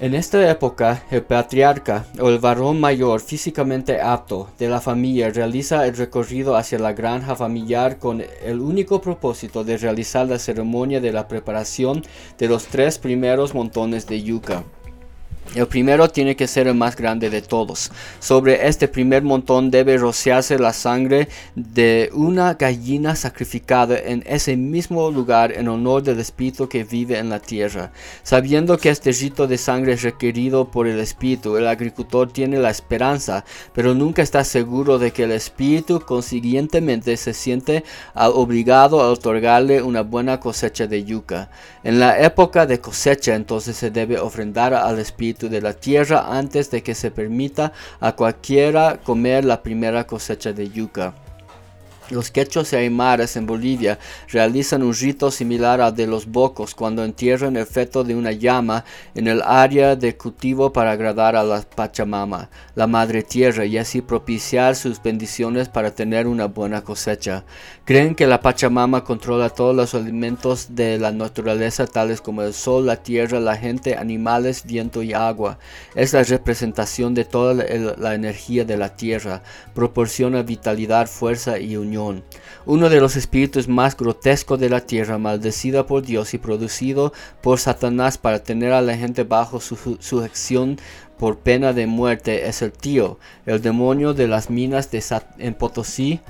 En 0.00 0.12
esta 0.12 0.50
época, 0.50 1.04
el 1.12 1.22
patriarca 1.22 2.04
o 2.20 2.28
el 2.28 2.40
varón 2.40 2.80
mayor 2.80 3.20
físicamente 3.20 4.00
apto 4.00 4.48
de 4.58 4.68
la 4.68 4.80
familia 4.80 5.30
realiza 5.30 5.86
el 5.86 5.96
recorrido 5.96 6.56
hacia 6.56 6.80
la 6.80 6.92
granja 6.92 7.36
familiar 7.36 8.00
con 8.00 8.20
el 8.20 8.60
único 8.60 9.00
propósito 9.00 9.62
de 9.62 9.76
realizar 9.76 10.26
la 10.26 10.40
ceremonia 10.40 11.00
de 11.00 11.12
la 11.12 11.28
preparación 11.28 12.04
de 12.38 12.48
los 12.48 12.66
tres 12.66 12.98
primeros 12.98 13.54
montones 13.54 14.08
de 14.08 14.20
yuca. 14.20 14.64
El 15.54 15.68
primero 15.68 16.08
tiene 16.08 16.34
que 16.34 16.48
ser 16.48 16.66
el 16.66 16.74
más 16.74 16.96
grande 16.96 17.30
de 17.30 17.40
todos. 17.40 17.92
Sobre 18.18 18.66
este 18.66 18.88
primer 18.88 19.22
montón 19.22 19.70
debe 19.70 19.96
rociarse 19.98 20.58
la 20.58 20.72
sangre 20.72 21.28
de 21.54 22.10
una 22.12 22.54
gallina 22.54 23.14
sacrificada 23.14 23.96
en 23.96 24.24
ese 24.26 24.56
mismo 24.56 25.12
lugar 25.12 25.52
en 25.52 25.68
honor 25.68 26.02
del 26.02 26.18
espíritu 26.18 26.68
que 26.68 26.82
vive 26.82 27.18
en 27.18 27.28
la 27.28 27.38
tierra. 27.38 27.92
Sabiendo 28.24 28.78
que 28.78 28.90
este 28.90 29.12
rito 29.12 29.46
de 29.46 29.56
sangre 29.56 29.92
es 29.92 30.02
requerido 30.02 30.72
por 30.72 30.88
el 30.88 30.98
espíritu, 30.98 31.56
el 31.56 31.68
agricultor 31.68 32.32
tiene 32.32 32.58
la 32.58 32.70
esperanza, 32.70 33.44
pero 33.74 33.94
nunca 33.94 34.22
está 34.22 34.42
seguro 34.42 34.98
de 34.98 35.12
que 35.12 35.22
el 35.22 35.30
espíritu 35.30 36.00
consiguientemente 36.00 37.16
se 37.16 37.32
siente 37.32 37.84
obligado 38.14 39.00
a 39.00 39.08
otorgarle 39.08 39.82
una 39.82 40.02
buena 40.02 40.40
cosecha 40.40 40.88
de 40.88 41.04
yuca. 41.04 41.48
En 41.84 42.00
la 42.00 42.18
época 42.18 42.66
de 42.66 42.80
cosecha 42.80 43.36
entonces 43.36 43.76
se 43.76 43.92
debe 43.92 44.18
ofrendar 44.18 44.74
al 44.74 44.98
espíritu 44.98 45.33
de 45.38 45.60
la 45.60 45.74
tierra 45.74 46.36
antes 46.38 46.70
de 46.70 46.82
que 46.82 46.94
se 46.94 47.10
permita 47.10 47.72
a 48.00 48.12
cualquiera 48.12 48.98
comer 49.02 49.44
la 49.44 49.62
primera 49.62 50.06
cosecha 50.06 50.52
de 50.52 50.70
yuca. 50.70 51.14
Los 52.10 52.30
quechos 52.30 52.70
y 52.74 52.76
aymaras 52.76 53.34
en 53.36 53.46
Bolivia 53.46 53.98
realizan 54.28 54.82
un 54.82 54.92
rito 54.92 55.30
similar 55.30 55.80
al 55.80 55.96
de 55.96 56.06
los 56.06 56.26
bocos 56.26 56.74
cuando 56.74 57.02
entierran 57.02 57.56
el 57.56 57.64
feto 57.64 58.04
de 58.04 58.14
una 58.14 58.30
llama 58.32 58.84
en 59.14 59.26
el 59.26 59.40
área 59.40 59.96
de 59.96 60.14
cultivo 60.14 60.70
para 60.70 60.92
agradar 60.92 61.34
a 61.34 61.42
la 61.42 61.62
Pachamama, 61.62 62.50
la 62.74 62.86
Madre 62.86 63.22
Tierra, 63.22 63.64
y 63.64 63.78
así 63.78 64.02
propiciar 64.02 64.76
sus 64.76 65.02
bendiciones 65.02 65.70
para 65.70 65.94
tener 65.94 66.26
una 66.26 66.44
buena 66.44 66.82
cosecha. 66.82 67.44
Creen 67.86 68.14
que 68.14 68.26
la 68.26 68.42
Pachamama 68.42 69.02
controla 69.02 69.48
todos 69.48 69.74
los 69.74 69.94
alimentos 69.94 70.74
de 70.74 70.98
la 70.98 71.10
naturaleza 71.10 71.86
tales 71.86 72.20
como 72.20 72.42
el 72.42 72.52
sol, 72.52 72.84
la 72.84 72.96
tierra, 72.96 73.40
la 73.40 73.56
gente, 73.56 73.96
animales, 73.96 74.64
viento 74.66 75.02
y 75.02 75.14
agua. 75.14 75.58
Es 75.94 76.12
la 76.12 76.22
representación 76.22 77.14
de 77.14 77.24
toda 77.24 77.54
la 77.54 78.14
energía 78.14 78.66
de 78.66 78.76
la 78.76 78.94
tierra, 78.94 79.42
proporciona 79.74 80.42
vitalidad, 80.42 81.06
fuerza 81.06 81.58
y 81.58 81.76
unión 81.76 81.93
uno 82.66 82.88
de 82.88 83.00
los 83.00 83.16
espíritus 83.16 83.68
más 83.68 83.96
grotescos 83.96 84.58
de 84.58 84.70
la 84.70 84.80
tierra, 84.80 85.18
maldecida 85.18 85.86
por 85.86 86.02
Dios 86.02 86.34
y 86.34 86.38
producido 86.38 87.12
por 87.42 87.58
Satanás 87.58 88.18
para 88.18 88.42
tener 88.42 88.72
a 88.72 88.82
la 88.82 88.96
gente 88.96 89.24
bajo 89.24 89.60
su 89.60 89.98
sujeción 90.00 90.78
por 91.18 91.38
pena 91.38 91.72
de 91.72 91.86
muerte, 91.86 92.48
es 92.48 92.62
el 92.62 92.72
tío, 92.72 93.18
el 93.46 93.62
demonio 93.62 94.14
de 94.14 94.28
las 94.28 94.50
minas 94.50 94.90
de 94.90 95.02
en 95.38 95.54
Potosí, 95.54 96.20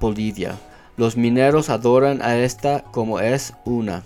Bolivia. 0.00 0.58
Los 0.96 1.16
mineros 1.16 1.70
adoran 1.70 2.22
a 2.22 2.38
esta 2.38 2.84
como 2.92 3.20
es 3.20 3.52
una 3.64 4.02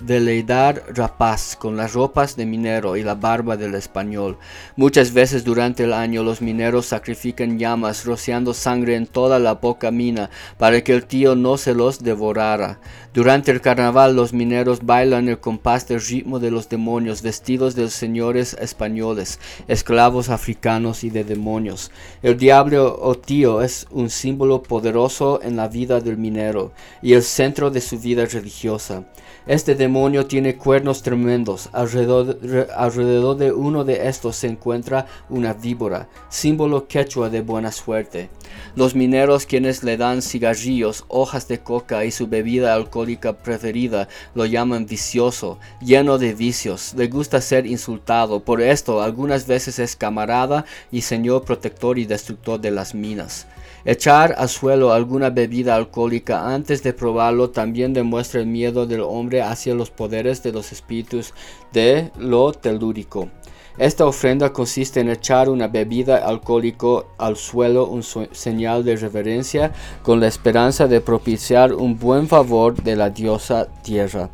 veleidar 0.00 0.82
rapaz 0.94 1.56
con 1.56 1.76
las 1.76 1.92
ropas 1.94 2.36
de 2.36 2.46
minero 2.46 2.96
y 2.96 3.02
la 3.02 3.14
barba 3.14 3.56
del 3.56 3.74
español. 3.74 4.38
Muchas 4.76 5.12
veces 5.12 5.44
durante 5.44 5.84
el 5.84 5.92
año 5.92 6.22
los 6.22 6.42
mineros 6.42 6.86
sacrifican 6.86 7.58
llamas 7.58 8.04
rociando 8.04 8.54
sangre 8.54 8.96
en 8.96 9.06
toda 9.06 9.38
la 9.38 9.54
boca 9.54 9.90
mina 9.90 10.30
para 10.58 10.82
que 10.82 10.92
el 10.92 11.06
tío 11.06 11.34
no 11.34 11.56
se 11.56 11.74
los 11.74 12.02
devorara. 12.02 12.78
Durante 13.14 13.52
el 13.52 13.60
carnaval 13.60 14.16
los 14.16 14.32
mineros 14.32 14.84
bailan 14.84 15.28
el 15.28 15.38
compás 15.38 15.86
del 15.86 16.00
ritmo 16.00 16.40
de 16.40 16.50
los 16.50 16.68
demonios 16.68 17.22
vestidos 17.22 17.76
de 17.76 17.88
señores 17.88 18.56
españoles, 18.60 19.38
esclavos 19.68 20.30
africanos 20.30 21.04
y 21.04 21.10
de 21.10 21.22
demonios. 21.22 21.92
El 22.24 22.36
diablo 22.36 22.98
o 23.00 23.14
tío 23.14 23.62
es 23.62 23.86
un 23.92 24.10
símbolo 24.10 24.64
poderoso 24.64 25.38
en 25.44 25.54
la 25.54 25.68
vida 25.68 26.00
del 26.00 26.16
minero 26.16 26.72
y 27.02 27.12
el 27.12 27.22
centro 27.22 27.70
de 27.70 27.80
su 27.80 28.00
vida 28.00 28.26
religiosa. 28.26 29.04
Este 29.46 29.74
demonio 29.74 30.24
tiene 30.24 30.56
cuernos 30.56 31.02
tremendos. 31.02 31.68
Alrededor, 31.74 33.36
de 33.36 33.52
uno 33.52 33.84
de 33.84 34.08
estos 34.08 34.36
se 34.36 34.46
encuentra 34.46 35.06
una 35.28 35.52
víbora, 35.52 36.08
símbolo 36.30 36.88
quechua 36.88 37.28
de 37.28 37.42
buena 37.42 37.70
suerte. 37.70 38.30
Los 38.74 38.94
mineros 38.94 39.44
quienes 39.44 39.84
le 39.84 39.98
dan 39.98 40.22
cigarrillos, 40.22 41.04
hojas 41.08 41.46
de 41.46 41.58
coca 41.58 42.06
y 42.06 42.10
su 42.10 42.26
bebida 42.26 42.72
alcohólica 42.72 43.34
preferida 43.34 44.08
lo 44.34 44.46
llaman 44.46 44.86
vicioso, 44.86 45.58
lleno 45.82 46.16
de 46.16 46.32
vicios. 46.32 46.94
Le 46.96 47.08
gusta 47.08 47.42
ser 47.42 47.66
insultado. 47.66 48.40
Por 48.40 48.62
esto 48.62 49.02
algunas 49.02 49.46
veces 49.46 49.78
es 49.78 49.94
camarada 49.94 50.64
y 50.90 51.02
señor 51.02 51.44
protector 51.44 51.98
y 51.98 52.06
destructor 52.06 52.58
de 52.62 52.70
las 52.70 52.94
minas. 52.94 53.46
Echar 53.86 54.34
al 54.38 54.48
suelo 54.48 54.92
alguna 54.92 55.28
bebida 55.28 55.74
alcohólica 55.74 56.54
antes 56.54 56.82
de 56.82 56.94
probarlo 56.94 57.50
también 57.50 57.92
demuestra 57.92 58.40
el 58.40 58.46
miedo 58.46 58.86
del 58.86 59.02
hombre 59.02 59.42
hacia 59.42 59.74
los 59.74 59.90
poderes 59.90 60.42
de 60.42 60.52
los 60.52 60.72
espíritus 60.72 61.34
de 61.72 62.10
lo 62.18 62.52
telúrico. 62.52 63.28
Esta 63.76 64.06
ofrenda 64.06 64.52
consiste 64.52 65.00
en 65.00 65.10
echar 65.10 65.50
una 65.50 65.68
bebida 65.68 66.16
alcohólica 66.16 67.04
al 67.18 67.36
suelo, 67.36 67.86
un 67.86 68.02
señal 68.02 68.84
de 68.84 68.96
reverencia, 68.96 69.72
con 70.02 70.20
la 70.20 70.28
esperanza 70.28 70.86
de 70.86 71.00
propiciar 71.00 71.74
un 71.74 71.98
buen 71.98 72.26
favor 72.26 72.80
de 72.82 72.96
la 72.96 73.10
diosa 73.10 73.66
tierra. 73.82 74.30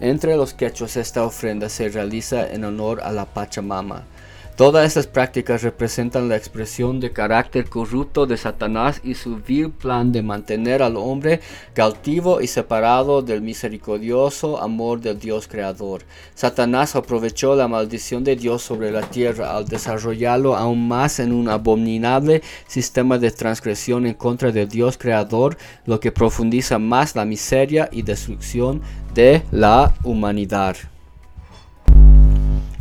Entre 0.00 0.36
los 0.36 0.54
quechos 0.54 0.96
esta 0.96 1.24
ofrenda 1.24 1.68
se 1.68 1.88
realiza 1.88 2.50
en 2.50 2.64
honor 2.64 3.00
a 3.02 3.12
la 3.12 3.26
Pachamama. 3.26 4.04
Todas 4.60 4.88
estas 4.88 5.06
prácticas 5.06 5.62
representan 5.62 6.28
la 6.28 6.36
expresión 6.36 7.00
de 7.00 7.12
carácter 7.12 7.70
corrupto 7.70 8.26
de 8.26 8.36
Satanás 8.36 9.00
y 9.02 9.14
su 9.14 9.36
vil 9.36 9.70
plan 9.70 10.12
de 10.12 10.20
mantener 10.20 10.82
al 10.82 10.98
hombre 10.98 11.40
cautivo 11.72 12.42
y 12.42 12.46
separado 12.46 13.22
del 13.22 13.40
misericordioso 13.40 14.60
amor 14.60 15.00
del 15.00 15.18
Dios 15.18 15.48
creador. 15.48 16.02
Satanás 16.34 16.94
aprovechó 16.94 17.56
la 17.56 17.68
maldición 17.68 18.22
de 18.22 18.36
Dios 18.36 18.60
sobre 18.60 18.90
la 18.90 19.00
tierra 19.00 19.56
al 19.56 19.64
desarrollarlo 19.64 20.54
aún 20.54 20.86
más 20.86 21.20
en 21.20 21.32
un 21.32 21.48
abominable 21.48 22.42
sistema 22.66 23.16
de 23.16 23.30
transgresión 23.30 24.04
en 24.04 24.12
contra 24.12 24.52
del 24.52 24.68
Dios 24.68 24.98
creador, 24.98 25.56
lo 25.86 26.00
que 26.00 26.12
profundiza 26.12 26.78
más 26.78 27.16
la 27.16 27.24
miseria 27.24 27.88
y 27.90 28.02
destrucción 28.02 28.82
de 29.14 29.42
la 29.52 29.94
humanidad. 30.04 30.76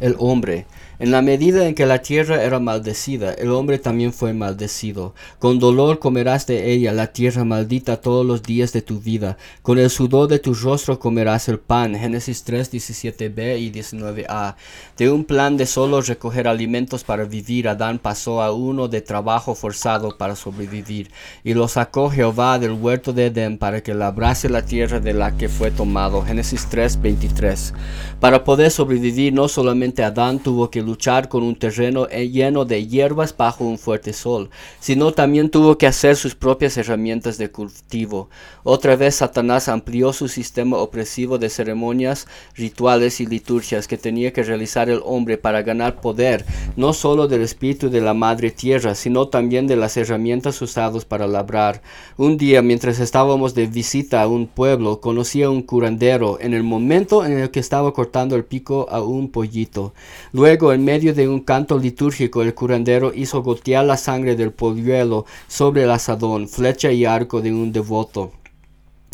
El 0.02 0.18
hombre 0.20 0.66
en 1.00 1.12
la 1.12 1.22
medida 1.22 1.66
en 1.66 1.76
que 1.76 1.86
la 1.86 2.02
tierra 2.02 2.44
era 2.44 2.60
maldecida, 2.60 3.34
el 3.34 3.52
hombre 3.52 3.80
también 3.80 4.12
fue 4.12 4.34
maldecido. 4.34 5.16
Con 5.40 5.58
dolor 5.58 6.00
comerás 6.00 6.46
de 6.46 6.74
ella 6.74 6.92
la 6.92 7.08
tierra 7.14 7.46
maldita 7.46 8.02
todos 8.02 8.26
los 8.26 8.44
días 8.44 8.74
de 8.74 8.82
tu 8.82 9.00
vida. 9.00 9.38
Con 9.62 9.80
el 9.80 9.90
sudor 9.90 10.28
de 10.28 10.40
tu 10.40 10.54
rostro 10.54 11.00
comerás 11.00 11.48
el 11.48 11.58
pan. 11.58 11.96
Génesis 11.96 12.44
3, 12.44 12.74
17b 12.74 13.60
y 13.60 13.72
19a. 13.72 14.56
De 14.98 15.10
un 15.10 15.24
plan 15.24 15.56
de 15.56 15.66
solo 15.66 16.02
recoger 16.02 16.50
alimentos 16.50 17.06
para 17.06 17.24
vivir, 17.24 17.70
Adán 17.70 18.00
pasó 18.00 18.42
a 18.42 18.52
uno 18.52 18.90
de 18.90 19.00
trabajo 19.00 19.56
forzado 19.56 20.18
para 20.18 20.36
sobrevivir. 20.36 21.12
Y 21.46 21.54
lo 21.54 21.70
sacó 21.70 22.10
Jehová 22.10 22.60
del 22.60 22.74
huerto 22.74 23.14
de 23.14 23.28
Edén 23.28 23.58
para 23.58 23.82
que 23.82 23.94
labrase 23.94 24.50
la 24.50 24.66
tierra 24.66 25.00
de 25.00 25.14
la 25.14 25.38
que 25.38 25.48
fue 25.48 25.72
tomado. 25.72 26.24
Génesis 26.24 26.68
3, 26.70 27.02
23. 27.02 27.74
Para 28.20 28.44
poder 28.44 28.70
sobrevivir, 28.70 29.32
no 29.32 29.48
solamente 29.48 30.04
Adán 30.04 30.40
tuvo 30.40 30.70
que 30.70 30.89
luchar 30.90 31.30
con 31.30 31.44
un 31.44 31.56
terreno 31.56 32.08
lleno 32.08 32.66
de 32.66 32.88
hierbas 32.88 33.36
bajo 33.38 33.64
un 33.64 33.78
fuerte 33.78 34.12
sol, 34.12 34.50
sino 34.80 35.12
también 35.12 35.50
tuvo 35.50 35.78
que 35.78 35.88
hacer 35.88 36.16
sus 36.16 36.34
propias 36.34 36.78
herramientas 36.78 37.38
de 37.38 37.52
cultivo. 37.52 38.30
Otra 38.64 38.96
vez 38.96 39.16
Satanás 39.16 39.70
amplió 39.70 40.14
su 40.14 40.28
sistema 40.28 40.78
opresivo 40.78 41.38
de 41.38 41.50
ceremonias, 41.50 42.28
rituales 42.56 43.22
y 43.22 43.26
liturgias 43.28 43.88
que 43.88 43.98
tenía 43.98 44.34
que 44.34 44.44
realizar 44.44 44.90
el 44.90 45.02
hombre 45.06 45.38
para 45.38 45.62
ganar 45.62 46.02
poder, 46.02 46.46
no 46.76 46.94
solo 46.94 47.28
del 47.28 47.42
espíritu 47.42 47.90
de 47.90 48.02
la 48.02 48.14
madre 48.14 48.52
tierra, 48.52 48.96
sino 48.96 49.28
también 49.28 49.68
de 49.68 49.76
las 49.76 49.96
herramientas 49.98 50.62
usadas 50.62 51.06
para 51.06 51.28
labrar. 51.28 51.82
Un 52.18 52.38
día, 52.38 52.62
mientras 52.62 53.00
estábamos 53.00 53.54
de 53.54 53.68
visita 53.68 54.22
a 54.22 54.28
un 54.28 54.48
pueblo, 54.48 55.00
conocí 55.02 55.44
a 55.44 55.50
un 55.50 55.62
curandero 55.62 56.40
en 56.42 56.54
el 56.54 56.64
momento 56.64 57.26
en 57.26 57.38
el 57.38 57.52
que 57.52 57.60
estaba 57.60 57.94
cortando 57.94 58.36
el 58.36 58.44
pico 58.44 58.88
a 58.90 59.02
un 59.02 59.30
pollito. 59.30 59.94
Luego, 60.32 60.74
en 60.74 60.79
medio 60.84 61.14
de 61.14 61.28
un 61.28 61.42
canto 61.42 61.78
litúrgico, 61.78 62.42
el 62.42 62.54
curandero 62.54 63.14
hizo 63.14 63.44
gotear 63.44 63.86
la 63.86 63.98
sangre 63.98 64.36
del 64.36 64.52
polluelo 64.52 65.26
sobre 65.48 65.84
el 65.84 65.92
asadón, 65.92 66.48
flecha 66.48 66.92
y 66.92 67.06
arco 67.06 67.42
de 67.42 67.52
un 67.52 67.72
devoto. 67.72 68.32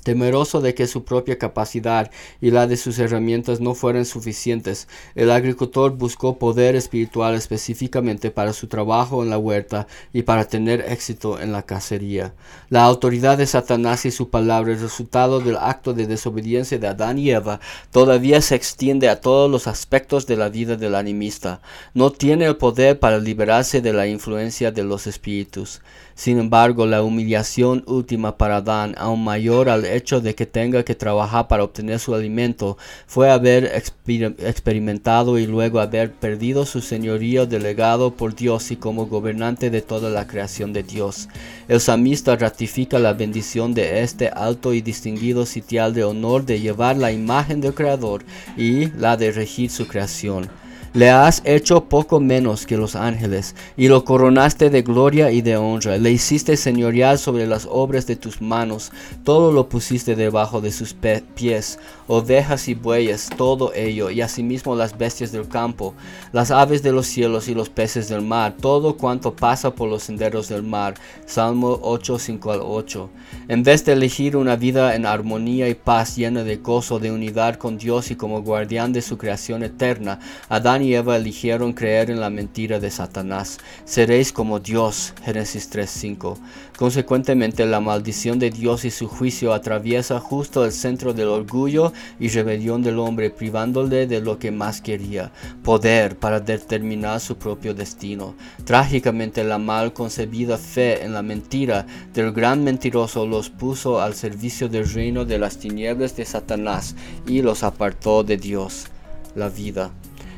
Temeroso 0.05 0.61
de 0.61 0.75
que 0.75 0.85
su 0.85 1.03
propia 1.03 1.39
capacidad 1.39 2.11
y 2.39 2.51
la 2.51 2.67
de 2.67 2.77
sus 2.77 2.99
herramientas 2.99 3.59
no 3.59 3.73
fueran 3.73 4.05
suficientes, 4.05 4.87
el 5.15 5.31
agricultor 5.31 5.97
buscó 5.97 6.37
poder 6.37 6.75
espiritual 6.75 7.33
específicamente 7.33 8.29
para 8.29 8.53
su 8.53 8.67
trabajo 8.67 9.23
en 9.23 9.31
la 9.31 9.39
huerta 9.39 9.87
y 10.13 10.21
para 10.21 10.45
tener 10.45 10.85
éxito 10.87 11.39
en 11.39 11.51
la 11.51 11.63
cacería. 11.63 12.35
La 12.69 12.83
autoridad 12.83 13.39
de 13.39 13.47
Satanás 13.47 14.05
y 14.05 14.11
su 14.11 14.29
palabra, 14.29 14.73
el 14.73 14.79
resultado 14.79 15.39
del 15.39 15.57
acto 15.57 15.95
de 15.95 16.05
desobediencia 16.05 16.77
de 16.77 16.85
Adán 16.87 17.17
y 17.17 17.31
Eva, 17.31 17.59
todavía 17.89 18.41
se 18.41 18.53
extiende 18.53 19.09
a 19.09 19.21
todos 19.21 19.49
los 19.49 19.65
aspectos 19.65 20.27
de 20.27 20.37
la 20.37 20.49
vida 20.49 20.75
del 20.75 20.93
animista. 20.93 21.61
No 21.95 22.11
tiene 22.11 22.45
el 22.45 22.57
poder 22.57 22.99
para 22.99 23.17
liberarse 23.17 23.81
de 23.81 23.91
la 23.91 24.05
influencia 24.05 24.71
de 24.71 24.83
los 24.83 25.07
espíritus. 25.07 25.81
Sin 26.13 26.39
embargo, 26.39 26.85
la 26.85 27.03
humillación 27.03 27.83
última 27.87 28.37
para 28.37 28.57
Adán, 28.57 28.95
aún 28.97 29.23
mayor 29.23 29.67
al 29.67 29.83
hecho 29.95 30.21
de 30.21 30.35
que 30.35 30.45
tenga 30.45 30.83
que 30.83 30.95
trabajar 30.95 31.47
para 31.47 31.63
obtener 31.63 31.99
su 31.99 32.13
alimento, 32.13 32.77
fue 33.07 33.31
haber 33.31 33.65
experimentado 33.65 35.39
y 35.39 35.47
luego 35.47 35.79
haber 35.79 36.11
perdido 36.11 36.65
su 36.65 36.81
señorío 36.81 37.45
delegado 37.45 38.11
por 38.15 38.35
Dios 38.35 38.71
y 38.71 38.75
como 38.75 39.07
gobernante 39.07 39.69
de 39.69 39.81
toda 39.81 40.09
la 40.09 40.27
creación 40.27 40.73
de 40.73 40.83
Dios. 40.83 41.27
El 41.67 41.79
samista 41.79 42.35
ratifica 42.35 42.99
la 42.99 43.13
bendición 43.13 43.73
de 43.73 44.01
este 44.01 44.27
alto 44.29 44.73
y 44.73 44.81
distinguido 44.81 45.45
sitial 45.45 45.93
de 45.93 46.03
honor 46.03 46.45
de 46.45 46.59
llevar 46.59 46.97
la 46.97 47.11
imagen 47.11 47.61
del 47.61 47.73
Creador 47.73 48.23
y 48.57 48.87
la 48.91 49.17
de 49.17 49.31
regir 49.31 49.69
su 49.69 49.87
creación. 49.87 50.49
Le 50.95 51.09
has 51.09 51.41
hecho 51.43 51.83
poco 51.89 52.21
menos 52.21 52.65
que 52.65 52.77
los 52.77 52.95
ángeles, 52.95 53.53
y 53.75 53.89
lo 53.89 54.05
coronaste 54.05 54.69
de 54.69 54.81
gloria 54.81 55.29
y 55.29 55.41
de 55.41 55.57
honra. 55.57 55.97
Le 55.97 56.09
hiciste 56.09 56.55
señorial 56.55 57.19
sobre 57.19 57.45
las 57.47 57.67
obras 57.69 58.07
de 58.07 58.15
tus 58.15 58.41
manos, 58.41 58.93
todo 59.25 59.51
lo 59.51 59.67
pusiste 59.67 60.15
debajo 60.15 60.61
de 60.61 60.71
sus 60.71 60.95
pies, 61.35 61.79
ovejas 62.07 62.69
y 62.69 62.75
bueyes, 62.75 63.29
todo 63.35 63.73
ello, 63.73 64.09
y 64.09 64.21
asimismo 64.21 64.73
las 64.73 64.97
bestias 64.97 65.33
del 65.33 65.49
campo, 65.49 65.93
las 66.31 66.49
aves 66.49 66.81
de 66.81 66.93
los 66.93 67.07
cielos 67.07 67.49
y 67.49 67.55
los 67.55 67.67
peces 67.67 68.07
del 68.07 68.21
mar, 68.21 68.55
todo 68.61 68.95
cuanto 68.95 69.35
pasa 69.35 69.75
por 69.75 69.89
los 69.89 70.03
senderos 70.03 70.47
del 70.47 70.63
mar. 70.63 70.93
Salmo 71.25 71.77
8, 71.81 72.19
5 72.19 72.51
al 72.53 72.61
8. 72.63 73.09
En 73.49 73.63
vez 73.63 73.83
de 73.83 73.91
elegir 73.91 74.37
una 74.37 74.55
vida 74.55 74.95
en 74.95 75.05
armonía 75.05 75.67
y 75.67 75.75
paz 75.75 76.15
llena 76.15 76.45
de 76.45 76.55
gozo, 76.55 76.99
de 76.99 77.11
unidad 77.11 77.55
con 77.55 77.77
Dios 77.77 78.11
y 78.11 78.15
como 78.15 78.43
guardián 78.43 78.93
de 78.93 79.01
su 79.01 79.17
creación 79.17 79.61
eterna, 79.61 80.19
Adán 80.47 80.83
y 80.84 80.84
Eva 80.93 81.17
eligieron 81.17 81.73
creer 81.73 82.11
en 82.11 82.19
la 82.19 82.29
mentira 82.29 82.79
de 82.79 82.91
Satanás. 82.91 83.57
Seréis 83.85 84.31
como 84.31 84.59
Dios. 84.59 85.13
Génesis 85.23 85.69
3:5. 85.69 86.37
Consecuentemente, 86.77 87.65
la 87.65 87.79
maldición 87.79 88.37
de 88.37 88.51
Dios 88.51 88.85
y 88.85 88.91
su 88.91 89.07
juicio 89.07 89.53
atraviesa 89.53 90.19
justo 90.19 90.65
el 90.65 90.71
centro 90.71 91.13
del 91.13 91.29
orgullo 91.29 91.93
y 92.19 92.27
rebelión 92.29 92.83
del 92.83 92.99
hombre, 92.99 93.29
privándole 93.29 94.07
de 94.07 94.21
lo 94.21 94.39
que 94.39 94.51
más 94.51 94.81
quería, 94.81 95.31
poder 95.63 96.17
para 96.17 96.39
determinar 96.39 97.19
su 97.19 97.37
propio 97.37 97.73
destino. 97.73 98.35
Trágicamente, 98.65 99.43
la 99.43 99.57
mal 99.57 99.93
concebida 99.93 100.57
fe 100.57 101.03
en 101.03 101.13
la 101.13 101.21
mentira 101.21 101.85
del 102.13 102.31
gran 102.31 102.63
mentiroso 102.63 103.25
los 103.25 103.49
puso 103.49 104.01
al 104.01 104.13
servicio 104.15 104.67
del 104.69 104.89
reino 104.91 105.25
de 105.25 105.39
las 105.39 105.57
tinieblas 105.57 106.15
de 106.15 106.25
Satanás 106.25 106.95
y 107.25 107.41
los 107.41 107.63
apartó 107.63 108.23
de 108.23 108.37
Dios, 108.37 108.87
la 109.35 109.49
vida. 109.49 109.91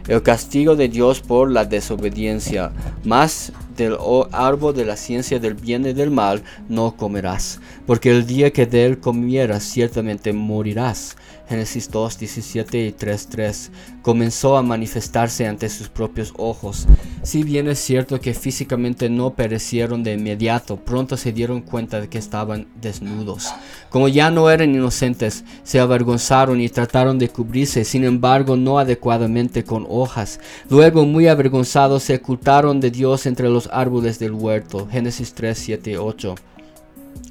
El 0.07 0.23
castigo 0.23 0.77
de 0.77 0.87
Dios 0.87 1.19
por 1.19 1.51
la 1.51 1.65
desobediencia, 1.65 2.71
más 3.03 3.51
del 3.75 3.97
árbol 4.31 4.73
de 4.73 4.85
la 4.85 4.95
ciencia 4.95 5.37
del 5.37 5.53
bien 5.53 5.85
y 5.85 5.91
del 5.91 6.11
mal 6.11 6.43
no 6.69 6.95
comerás, 6.95 7.59
porque 7.85 8.11
el 8.11 8.25
día 8.25 8.51
que 8.51 8.65
de 8.65 8.85
él 8.85 8.99
comieras 8.99 9.63
ciertamente 9.63 10.31
morirás. 10.31 11.17
Génesis 11.47 11.89
2, 11.89 12.19
17 12.19 12.87
y 12.87 12.91
3, 12.91 13.27
3, 13.27 13.71
comenzó 14.01 14.57
a 14.57 14.61
manifestarse 14.61 15.47
ante 15.47 15.69
sus 15.69 15.89
propios 15.89 16.33
ojos. 16.37 16.87
Si 17.23 17.43
bien 17.43 17.67
es 17.67 17.79
cierto 17.79 18.19
que 18.19 18.33
físicamente 18.33 19.09
no 19.09 19.33
perecieron 19.33 20.03
de 20.03 20.13
inmediato, 20.13 20.77
pronto 20.77 21.15
se 21.15 21.31
dieron 21.31 21.61
cuenta 21.61 22.01
de 22.01 22.09
que 22.09 22.17
estaban 22.17 22.67
desnudos. 22.81 23.53
Como 23.89 24.07
ya 24.07 24.29
no 24.29 24.49
eran 24.49 24.73
inocentes, 24.73 25.45
se 25.63 25.79
avergonzaron 25.79 26.59
y 26.59 26.69
trataron 26.69 27.17
de 27.17 27.29
cubrirse, 27.29 27.85
sin 27.85 28.03
embargo 28.03 28.57
no 28.57 28.79
adecuadamente 28.79 29.63
con 29.63 29.85
hojas. 29.89 30.39
Luego, 30.69 31.05
muy 31.05 31.27
avergonzados, 31.27 32.03
se 32.03 32.15
ocultaron 32.15 32.79
de 32.79 32.91
Dios 32.91 33.25
entre 33.25 33.49
los 33.49 33.69
árboles 33.71 34.19
del 34.19 34.33
huerto. 34.33 34.87
Génesis 34.89 35.33
3, 35.33 35.57
7, 35.57 35.97
8 35.97 36.35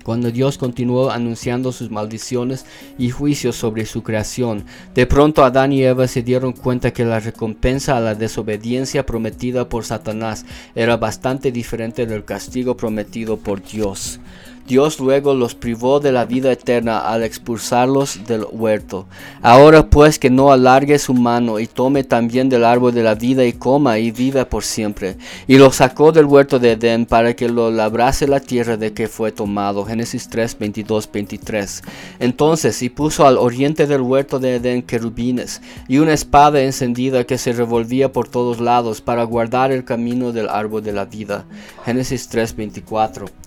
cuando 0.07 0.31
Dios 0.31 0.57
continuó 0.57 1.11
anunciando 1.11 1.73
sus 1.73 1.91
maldiciones 1.91 2.65
y 2.97 3.11
juicios 3.11 3.57
sobre 3.57 3.87
su 3.87 4.05
creación. 4.05 4.65
De 4.95 5.05
pronto 5.05 5.45
Adán 5.45 5.73
y 5.73 5.83
Eva 5.83 6.07
se 6.07 6.23
dieron 6.23 6.53
cuenta 6.53 6.93
que 6.93 7.05
la 7.05 7.19
recompensa 7.19 7.97
a 7.97 8.01
la 8.01 8.15
desobediencia 8.15 9.05
prometida 9.05 9.69
por 9.69 9.85
Satanás 9.85 10.47
era 10.77 10.97
bastante 10.97 11.51
diferente 11.51 12.07
del 12.07 12.25
castigo 12.25 12.77
prometido 12.77 13.37
por 13.37 13.61
Dios. 13.61 14.21
Dios 14.67 14.99
luego 14.99 15.35
los 15.35 15.55
privó 15.55 16.01
de 16.01 16.11
la 16.11 16.25
vida 16.25 16.51
eterna 16.51 16.99
al 16.99 17.23
expulsarlos 17.23 18.27
del 18.27 18.45
huerto. 18.51 19.07
Ahora 19.41 19.89
pues 19.89 20.19
que 20.19 20.29
no 20.29 20.51
alargue 20.51 20.99
su 20.99 21.15
mano 21.15 21.61
y 21.61 21.69
tome 21.69 22.03
también 22.03 22.49
del 22.49 22.65
árbol 22.65 22.93
de 22.93 23.05
la 23.05 23.15
vida 23.15 23.45
y 23.45 23.53
coma 23.53 23.99
y 23.99 24.11
viva 24.11 24.45
por 24.47 24.65
siempre. 24.65 25.17
Y 25.47 25.59
lo 25.59 25.71
sacó 25.71 26.11
del 26.11 26.25
huerto 26.25 26.59
de 26.59 26.73
Edén 26.73 27.07
para 27.07 27.35
que 27.35 27.49
lo 27.49 27.71
labrase 27.71 28.27
la 28.27 28.41
tierra 28.41 28.77
de 28.77 28.93
que 28.93 29.07
fue 29.07 29.31
tomado. 29.31 29.85
Génesis 29.85 30.29
3, 30.29 30.59
22, 30.59 31.11
23. 31.13 31.83
Entonces 32.19 32.83
y 32.83 32.89
puso 32.89 33.27
al 33.27 33.39
oriente 33.39 33.87
del 33.87 34.01
huerto 34.01 34.41
de 34.41 34.57
Edén 34.57 34.83
querubines 34.83 35.63
y 35.87 35.99
una 35.99 36.13
espada 36.13 36.61
encendida 36.61 37.25
que 37.25 37.39
se 37.39 37.53
revolvía 37.53 38.13
por 38.13 38.29
todos 38.29 38.61
lados 38.61 39.01
para 39.01 39.23
guardar 39.23 39.71
el 39.71 39.85
camino 39.85 40.33
del 40.33 40.49
árbol 40.49 40.83
de 40.83 40.93
la 40.93 41.05
vida. 41.05 41.45
Génesis 41.85 42.29
3, 42.29 42.57
24. 42.57 43.46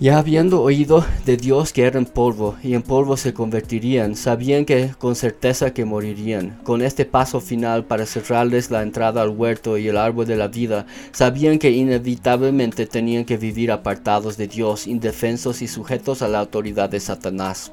Ya 0.00 0.16
habiendo 0.16 0.62
oído 0.62 1.04
de 1.26 1.36
Dios 1.36 1.74
que 1.74 1.82
eran 1.82 2.06
polvo 2.06 2.56
y 2.62 2.72
en 2.72 2.80
polvo 2.80 3.18
se 3.18 3.34
convertirían, 3.34 4.16
sabían 4.16 4.64
que 4.64 4.92
con 4.98 5.14
certeza 5.14 5.74
que 5.74 5.84
morirían. 5.84 6.58
Con 6.64 6.80
este 6.80 7.04
paso 7.04 7.42
final 7.42 7.84
para 7.84 8.06
cerrarles 8.06 8.70
la 8.70 8.80
entrada 8.80 9.20
al 9.20 9.28
huerto 9.28 9.76
y 9.76 9.88
el 9.88 9.98
árbol 9.98 10.24
de 10.24 10.36
la 10.36 10.48
vida, 10.48 10.86
sabían 11.12 11.58
que 11.58 11.72
inevitablemente 11.72 12.86
tenían 12.86 13.26
que 13.26 13.36
vivir 13.36 13.70
apartados 13.70 14.38
de 14.38 14.48
Dios, 14.48 14.86
indefensos 14.86 15.60
y 15.60 15.68
sujetos 15.68 16.22
a 16.22 16.28
la 16.28 16.38
autoridad 16.38 16.88
de 16.88 16.98
Satanás. 17.00 17.70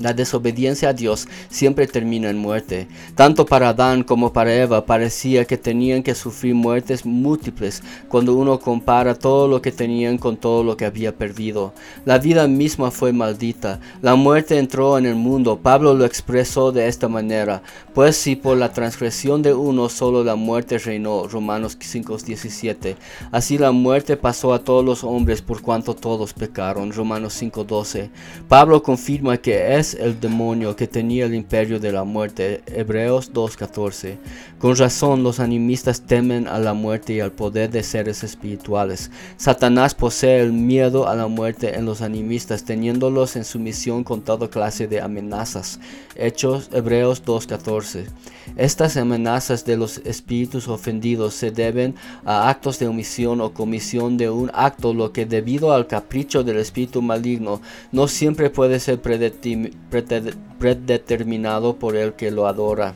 La 0.00 0.12
desobediencia 0.12 0.90
a 0.90 0.92
Dios 0.92 1.26
siempre 1.48 1.88
termina 1.88 2.30
en 2.30 2.38
muerte. 2.38 2.86
Tanto 3.16 3.46
para 3.46 3.70
Adán 3.70 4.04
como 4.04 4.32
para 4.32 4.54
Eva 4.54 4.86
parecía 4.86 5.44
que 5.44 5.56
tenían 5.56 6.04
que 6.04 6.14
sufrir 6.14 6.54
muertes 6.54 7.04
múltiples 7.04 7.82
cuando 8.08 8.34
uno 8.34 8.60
compara 8.60 9.16
todo 9.16 9.48
lo 9.48 9.60
que 9.60 9.72
tenían 9.72 10.16
con 10.16 10.36
todo 10.36 10.62
lo 10.62 10.76
que 10.76 10.84
había 10.84 11.16
perdido. 11.16 11.72
La 12.04 12.18
vida 12.18 12.46
misma 12.46 12.92
fue 12.92 13.12
maldita. 13.12 13.80
La 14.00 14.14
muerte 14.14 14.58
entró 14.58 14.98
en 14.98 15.06
el 15.06 15.16
mundo. 15.16 15.58
Pablo 15.58 15.94
lo 15.94 16.04
expresó 16.04 16.70
de 16.70 16.86
esta 16.86 17.08
manera. 17.08 17.62
Pues 17.92 18.16
si 18.16 18.36
por 18.36 18.56
la 18.56 18.72
transgresión 18.72 19.42
de 19.42 19.52
uno 19.52 19.88
solo 19.88 20.22
la 20.22 20.36
muerte 20.36 20.78
reinó. 20.78 21.26
Romanos 21.26 21.76
5.17. 21.76 22.94
Así 23.32 23.58
la 23.58 23.72
muerte 23.72 24.16
pasó 24.16 24.54
a 24.54 24.60
todos 24.60 24.84
los 24.84 25.02
hombres 25.02 25.42
por 25.42 25.60
cuanto 25.60 25.94
todos 25.94 26.32
pecaron. 26.34 26.92
Romanos 26.92 27.42
5.12. 27.42 28.10
Pablo 28.48 28.80
confirma 28.80 29.36
que 29.38 29.76
es 29.76 29.87
el 29.94 30.20
demonio 30.20 30.76
que 30.76 30.86
tenía 30.86 31.26
el 31.26 31.34
imperio 31.34 31.78
de 31.80 31.92
la 31.92 32.04
muerte. 32.04 32.62
Hebreos 32.66 33.32
2.14. 33.32 34.16
Con 34.58 34.76
razón 34.76 35.22
los 35.22 35.40
animistas 35.40 36.02
temen 36.02 36.48
a 36.48 36.58
la 36.58 36.74
muerte 36.74 37.14
y 37.14 37.20
al 37.20 37.32
poder 37.32 37.70
de 37.70 37.82
seres 37.82 38.24
espirituales. 38.24 39.10
Satanás 39.36 39.94
posee 39.94 40.40
el 40.40 40.52
miedo 40.52 41.08
a 41.08 41.14
la 41.14 41.28
muerte 41.28 41.76
en 41.76 41.84
los 41.84 42.02
animistas, 42.02 42.64
teniéndolos 42.64 43.36
en 43.36 43.44
sumisión 43.44 44.04
con 44.04 44.22
toda 44.22 44.48
clase 44.48 44.86
de 44.86 45.00
amenazas. 45.00 45.80
Hechos 46.16 46.70
Hebreos 46.72 47.24
2.14. 47.24 48.06
Estas 48.56 48.96
amenazas 48.96 49.64
de 49.64 49.76
los 49.76 49.98
espíritus 49.98 50.68
ofendidos 50.68 51.34
se 51.34 51.50
deben 51.50 51.94
a 52.24 52.48
actos 52.48 52.78
de 52.78 52.88
omisión 52.88 53.40
o 53.40 53.52
comisión 53.52 54.16
de 54.16 54.30
un 54.30 54.50
acto, 54.54 54.94
lo 54.94 55.12
que 55.12 55.26
debido 55.26 55.72
al 55.72 55.86
capricho 55.86 56.42
del 56.42 56.56
espíritu 56.56 57.02
maligno 57.02 57.60
no 57.92 58.08
siempre 58.08 58.50
puede 58.50 58.80
ser 58.80 59.00
predeterminado 59.90 61.76
por 61.76 61.96
el 61.96 62.14
que 62.14 62.30
lo 62.30 62.46
adora. 62.46 62.94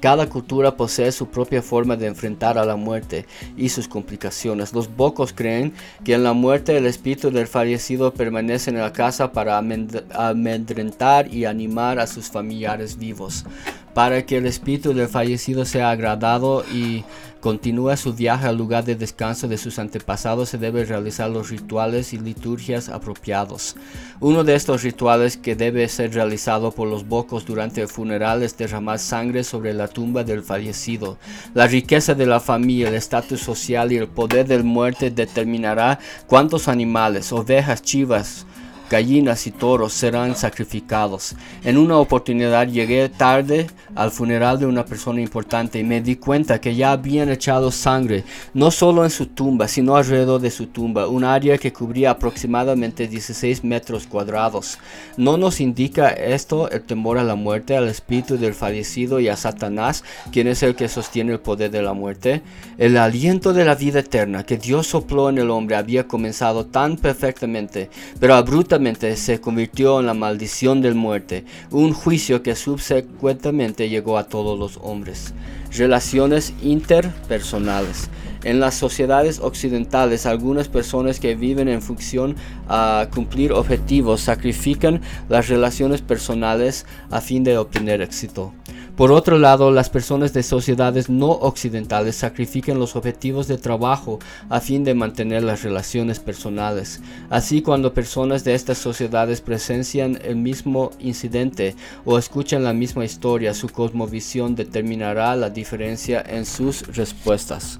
Cada 0.00 0.28
cultura 0.28 0.76
posee 0.76 1.10
su 1.10 1.26
propia 1.28 1.60
forma 1.60 1.96
de 1.96 2.06
enfrentar 2.06 2.56
a 2.56 2.64
la 2.64 2.76
muerte 2.76 3.26
y 3.56 3.68
sus 3.70 3.88
complicaciones. 3.88 4.72
Los 4.72 4.94
bocos 4.94 5.32
creen 5.32 5.72
que 6.04 6.14
en 6.14 6.22
la 6.22 6.34
muerte 6.34 6.76
el 6.76 6.86
espíritu 6.86 7.32
del 7.32 7.48
fallecido 7.48 8.14
permanece 8.14 8.70
en 8.70 8.78
la 8.78 8.92
casa 8.92 9.32
para 9.32 9.58
amedrentar 9.58 11.34
y 11.34 11.46
animar 11.46 11.98
a 11.98 12.06
sus 12.06 12.30
familiares 12.30 12.96
vivos. 12.96 13.44
Para 13.98 14.24
que 14.24 14.36
el 14.36 14.46
espíritu 14.46 14.94
del 14.94 15.08
fallecido 15.08 15.64
sea 15.64 15.90
agradado 15.90 16.64
y 16.72 17.02
continúe 17.40 17.96
su 17.96 18.14
viaje 18.14 18.46
al 18.46 18.56
lugar 18.56 18.84
de 18.84 18.94
descanso 18.94 19.48
de 19.48 19.58
sus 19.58 19.80
antepasados, 19.80 20.50
se 20.50 20.56
debe 20.56 20.84
realizar 20.84 21.28
los 21.28 21.50
rituales 21.50 22.12
y 22.12 22.18
liturgias 22.20 22.90
apropiados. 22.90 23.74
Uno 24.20 24.44
de 24.44 24.54
estos 24.54 24.84
rituales 24.84 25.36
que 25.36 25.56
debe 25.56 25.88
ser 25.88 26.14
realizado 26.14 26.70
por 26.70 26.86
los 26.86 27.08
bocos 27.08 27.44
durante 27.44 27.80
el 27.80 27.88
funeral 27.88 28.44
es 28.44 28.56
derramar 28.56 29.00
sangre 29.00 29.42
sobre 29.42 29.74
la 29.74 29.88
tumba 29.88 30.22
del 30.22 30.44
fallecido. 30.44 31.18
La 31.52 31.66
riqueza 31.66 32.14
de 32.14 32.26
la 32.26 32.38
familia, 32.38 32.90
el 32.90 32.94
estatus 32.94 33.40
social 33.40 33.90
y 33.90 33.96
el 33.96 34.06
poder 34.06 34.46
del 34.46 34.62
muerte 34.62 35.10
determinará 35.10 35.98
cuántos 36.28 36.68
animales, 36.68 37.32
ovejas, 37.32 37.82
chivas, 37.82 38.46
gallinas 38.88 39.46
y 39.46 39.50
toros 39.50 39.92
serán 39.92 40.36
sacrificados. 40.36 41.34
En 41.64 41.76
una 41.76 41.98
oportunidad 41.98 42.66
llegué 42.68 43.08
tarde 43.08 43.66
al 43.94 44.10
funeral 44.10 44.58
de 44.58 44.66
una 44.66 44.84
persona 44.84 45.20
importante 45.20 45.78
y 45.78 45.84
me 45.84 46.00
di 46.00 46.16
cuenta 46.16 46.60
que 46.60 46.74
ya 46.74 46.92
habían 46.92 47.28
echado 47.28 47.70
sangre, 47.70 48.24
no 48.54 48.70
solo 48.70 49.04
en 49.04 49.10
su 49.10 49.26
tumba, 49.26 49.68
sino 49.68 49.96
alrededor 49.96 50.40
de 50.40 50.50
su 50.50 50.66
tumba, 50.66 51.08
un 51.08 51.24
área 51.24 51.58
que 51.58 51.72
cubría 51.72 52.12
aproximadamente 52.12 53.08
16 53.08 53.64
metros 53.64 54.06
cuadrados. 54.06 54.78
¿No 55.16 55.36
nos 55.36 55.60
indica 55.60 56.08
esto 56.08 56.70
el 56.70 56.82
temor 56.82 57.18
a 57.18 57.24
la 57.24 57.34
muerte, 57.34 57.76
al 57.76 57.88
espíritu 57.88 58.38
del 58.38 58.54
fallecido 58.54 59.20
y 59.20 59.28
a 59.28 59.36
Satanás, 59.36 60.04
quien 60.32 60.48
es 60.48 60.62
el 60.62 60.74
que 60.74 60.88
sostiene 60.88 61.32
el 61.32 61.40
poder 61.40 61.70
de 61.70 61.82
la 61.82 61.92
muerte? 61.92 62.42
El 62.78 62.96
aliento 62.96 63.52
de 63.52 63.64
la 63.64 63.74
vida 63.74 64.00
eterna 64.00 64.44
que 64.44 64.56
Dios 64.56 64.86
sopló 64.86 65.28
en 65.28 65.38
el 65.38 65.50
hombre 65.50 65.76
había 65.76 66.06
comenzado 66.06 66.66
tan 66.66 66.96
perfectamente, 66.96 67.90
pero 68.20 68.34
abruptamente 68.34 68.77
se 69.16 69.40
convirtió 69.40 70.00
en 70.00 70.06
la 70.06 70.14
maldición 70.14 70.80
del 70.80 70.94
muerte, 70.94 71.44
un 71.70 71.92
juicio 71.92 72.42
que 72.42 72.54
subsecuentemente 72.54 73.88
llegó 73.88 74.18
a 74.18 74.28
todos 74.28 74.58
los 74.58 74.78
hombres. 74.82 75.34
Relaciones 75.76 76.54
interpersonales. 76.62 78.08
En 78.48 78.60
las 78.60 78.76
sociedades 78.76 79.40
occidentales, 79.40 80.24
algunas 80.24 80.68
personas 80.68 81.20
que 81.20 81.34
viven 81.34 81.68
en 81.68 81.82
función 81.82 82.34
a 82.66 83.06
cumplir 83.14 83.52
objetivos 83.52 84.22
sacrifican 84.22 85.02
las 85.28 85.48
relaciones 85.48 86.00
personales 86.00 86.86
a 87.10 87.20
fin 87.20 87.44
de 87.44 87.58
obtener 87.58 88.00
éxito. 88.00 88.54
Por 88.96 89.12
otro 89.12 89.38
lado, 89.38 89.70
las 89.70 89.90
personas 89.90 90.32
de 90.32 90.42
sociedades 90.42 91.10
no 91.10 91.30
occidentales 91.30 92.16
sacrifican 92.16 92.80
los 92.80 92.96
objetivos 92.96 93.46
de 93.46 93.58
trabajo 93.58 94.18
a 94.48 94.60
fin 94.60 94.82
de 94.82 94.94
mantener 94.94 95.44
las 95.44 95.62
relaciones 95.62 96.18
personales. 96.18 97.00
Así, 97.30 97.62
cuando 97.62 97.94
personas 97.94 98.42
de 98.42 98.54
estas 98.54 98.78
sociedades 98.78 99.40
presencian 99.40 100.18
el 100.24 100.34
mismo 100.34 100.90
incidente 100.98 101.76
o 102.04 102.18
escuchan 102.18 102.64
la 102.64 102.72
misma 102.72 103.04
historia, 103.04 103.54
su 103.54 103.68
cosmovisión 103.68 104.56
determinará 104.56 105.36
la 105.36 105.50
diferencia 105.50 106.24
en 106.26 106.44
sus 106.44 106.84
respuestas. 106.96 107.78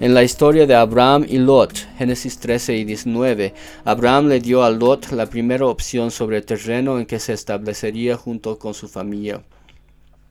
En 0.00 0.14
la 0.14 0.22
historia 0.22 0.64
de 0.64 0.76
Abraham 0.76 1.26
y 1.28 1.38
Lot, 1.38 1.72
Génesis 1.98 2.38
13 2.38 2.76
y 2.76 2.84
19, 2.84 3.52
Abraham 3.84 4.28
le 4.28 4.38
dio 4.38 4.62
a 4.62 4.70
Lot 4.70 5.10
la 5.10 5.26
primera 5.26 5.66
opción 5.66 6.12
sobre 6.12 6.40
terreno 6.40 7.00
en 7.00 7.06
que 7.06 7.18
se 7.18 7.32
establecería 7.32 8.16
junto 8.16 8.60
con 8.60 8.74
su 8.74 8.86
familia. 8.86 9.42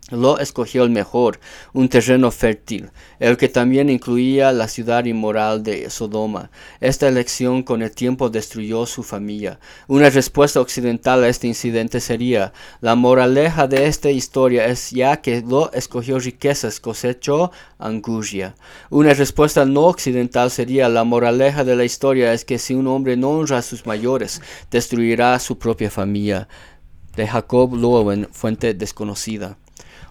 Lo 0.10 0.40
escogió 0.40 0.86
el 0.86 0.90
mejor, 0.90 1.38
un 1.74 1.90
terreno 1.90 2.32
fértil, 2.32 2.92
el 3.20 3.36
que 3.36 3.50
también 3.50 3.90
incluía 3.90 4.54
la 4.54 4.70
ciudad 4.70 5.04
inmoral 5.04 5.64
de 5.64 5.90
Sodoma. 5.90 6.50
Esta 6.80 7.10
elección 7.10 7.62
con 7.62 7.82
el 7.82 7.92
tiempo 7.92 8.30
destruyó 8.30 8.86
su 8.86 9.04
familia. 9.04 9.60
Una 9.90 10.10
respuesta 10.10 10.62
occidental 10.62 11.26
a 11.26 11.28
este 11.28 11.48
incidente 11.48 12.00
sería, 12.00 12.54
la 12.80 12.96
moraleja 12.96 13.68
de 13.68 13.88
esta 13.88 14.10
historia 14.10 14.68
es 14.68 14.92
ya 14.92 15.18
que 15.18 15.42
Lo 15.42 15.74
escogió 15.74 16.20
riquezas, 16.20 16.80
cosechó 16.80 17.52
angustia. 17.78 18.56
Una 18.90 19.14
respuesta 19.14 19.66
no 19.66 19.88
occidental 19.88 20.52
sería, 20.52 20.88
la 20.88 21.04
moraleja 21.04 21.66
de 21.66 21.76
la 21.76 21.84
historia 21.84 22.32
es 22.32 22.46
que 22.46 22.60
si 22.60 22.76
un 22.76 22.88
hombre 22.88 23.18
no 23.18 23.32
honra 23.32 23.58
a 23.58 23.62
sus 23.62 23.86
mayores, 23.86 24.42
destruirá 24.72 25.38
su 25.40 25.58
propia 25.58 25.92
familia. 25.92 26.48
De 27.18 27.28
Jacob 27.28 27.76
Lowen, 27.76 28.30
fuente 28.32 28.74
desconocida. 28.74 29.58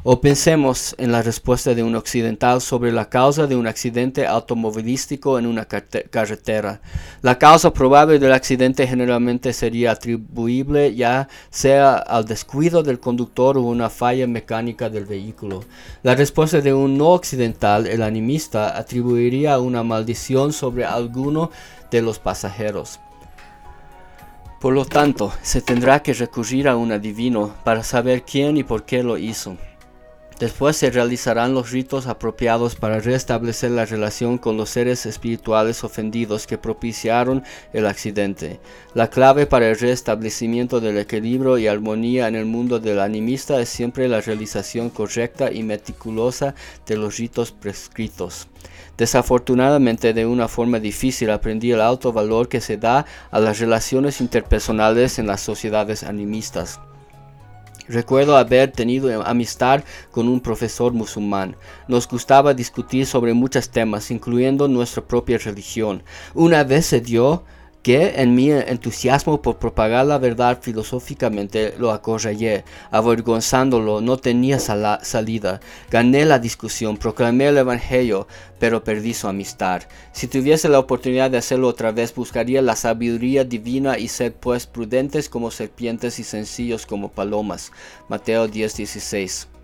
O 0.09 0.21
pensemos 0.21 0.95
en 0.99 1.11
la 1.11 1.21
respuesta 1.21 1.75
de 1.75 1.83
un 1.83 1.97
occidental 1.97 2.61
sobre 2.61 2.93
la 2.93 3.09
causa 3.09 3.49
de 3.49 3.57
un 3.57 3.67
accidente 3.67 4.25
automovilístico 4.25 5.37
en 5.37 5.47
una 5.47 5.65
carretera. 5.65 6.81
La 7.23 7.41
causa 7.41 7.73
probable 7.73 8.21
del 8.21 8.33
accidente 8.33 8.87
generalmente 8.87 9.53
sería 9.53 9.91
atribuible 9.91 10.95
ya 10.95 11.27
sea 11.51 11.97
al 11.97 12.25
descuido 12.25 12.85
del 12.85 13.01
conductor 13.01 13.59
o 13.59 13.63
una 13.63 13.91
falla 13.91 14.29
mecánica 14.29 14.89
del 14.89 15.07
vehículo. 15.07 15.65
La 16.05 16.15
respuesta 16.15 16.61
de 16.61 16.73
un 16.73 16.97
no 16.97 17.09
occidental, 17.09 17.89
el 17.89 18.03
animista, 18.03 18.79
atribuiría 18.79 19.59
una 19.59 19.83
maldición 19.83 20.53
sobre 20.53 20.85
alguno 20.85 21.51
de 21.91 22.03
los 22.03 22.21
pasajeros. 22.21 23.01
Por 24.61 24.73
lo 24.73 24.85
tanto, 24.85 25.33
se 25.43 25.63
tendrá 25.63 26.01
que 26.05 26.15
recurrir 26.15 26.69
a 26.69 26.77
un 26.77 26.93
adivino 26.93 27.57
para 27.65 27.83
saber 27.83 28.23
quién 28.23 28.57
y 28.57 28.63
por 28.63 28.85
qué 28.85 29.03
lo 29.03 29.19
hizo. 29.19 29.57
Después 30.39 30.77
se 30.77 30.91
realizarán 30.91 31.55
los 31.55 31.71
ritos 31.71 32.07
apropiados 32.07 32.75
para 32.75 33.01
restablecer 33.01 33.71
la 33.71 33.87
relación 33.87 34.37
con 34.37 34.59
los 34.59 34.69
seres 34.69 35.07
espirituales 35.07 35.83
ofendidos 35.83 36.47
que 36.47 36.59
propiciaron 36.59 37.43
el 37.73 37.87
accidente. 37.87 38.61
La 38.93 39.09
clave 39.09 39.47
para 39.47 39.71
el 39.71 39.79
restablecimiento 39.79 40.79
del 40.81 40.99
equilibrio 40.99 41.57
y 41.57 41.69
armonía 41.69 42.29
en 42.29 42.35
el 42.35 42.45
mundo 42.45 42.79
del 42.79 43.01
animista 43.01 43.59
es 43.63 43.71
siempre 43.71 44.09
la 44.09 44.21
realización 44.21 44.91
correcta 44.91 45.51
y 45.51 45.63
meticulosa 45.63 46.55
de 46.87 46.99
los 46.99 47.17
ritos 47.17 47.53
prescritos. 47.53 48.47
Desafortunadamente, 48.99 50.13
de 50.13 50.27
una 50.27 50.49
forma 50.49 50.81
difícil 50.81 51.31
aprendí 51.31 51.73
el 51.73 51.81
alto 51.81 52.13
valor 52.13 52.51
que 52.51 52.61
se 52.61 52.77
da 52.77 53.07
a 53.31 53.41
las 53.41 53.59
relaciones 53.59 54.21
interpersonales 54.21 55.19
en 55.19 55.29
las 55.29 55.41
sociedades 55.41 56.03
animistas. 56.03 56.79
Recuerdo 57.89 58.37
haber 58.37 58.73
tenido 58.73 59.23
amistad 59.25 59.85
con 60.11 60.29
un 60.29 60.41
profesor 60.41 60.93
musulmán. 60.93 61.57
Nos 61.89 62.09
gustaba 62.09 62.55
discutir 62.55 63.07
sobre 63.07 63.35
muchos 63.35 63.71
temas, 63.71 64.11
incluyendo 64.11 64.69
nuestra 64.69 65.05
propia 65.05 65.39
religión. 65.39 66.03
Una 66.35 66.65
vez 66.65 66.87
se 66.87 67.01
dio 67.01 67.45
que 67.87 68.21
en 68.21 68.35
mi 68.35 68.51
entusiasmo 68.51 69.41
por 69.41 69.59
propagar 69.61 70.07
la 70.07 70.19
verdad 70.19 70.59
filosóficamente 70.61 71.73
lo 71.79 71.93
acorrallé, 71.93 72.65
avergonzándolo, 72.91 74.01
no 74.01 74.17
tenía 74.17 74.59
salida. 74.59 75.61
Gané 75.89 76.25
la 76.25 76.41
discusión, 76.41 76.97
proclamé 76.97 77.47
el 77.47 77.59
Evangelio, 77.59 78.27
pero 78.59 78.83
perdí 78.83 79.15
su 79.15 79.29
amistad. 79.29 79.83
Si 80.11 80.27
tuviese 80.27 80.69
la 80.69 80.81
oportunidad 80.81 81.31
de 81.31 81.39
hacerlo 81.39 81.69
otra 81.69 81.93
vez, 81.93 82.13
buscaría 82.13 82.61
la 82.61 82.75
sabiduría 82.75 83.45
divina 83.45 83.99
y 83.99 84.09
ser 84.09 84.35
pues 84.35 84.67
prudentes 84.67 85.29
como 85.29 85.53
serpientes 85.53 86.19
y 86.19 86.25
sencillos 86.25 86.87
como 86.87 87.13
palomas. 87.13 87.71
Mateo 88.09 88.49
10:16 88.49 89.56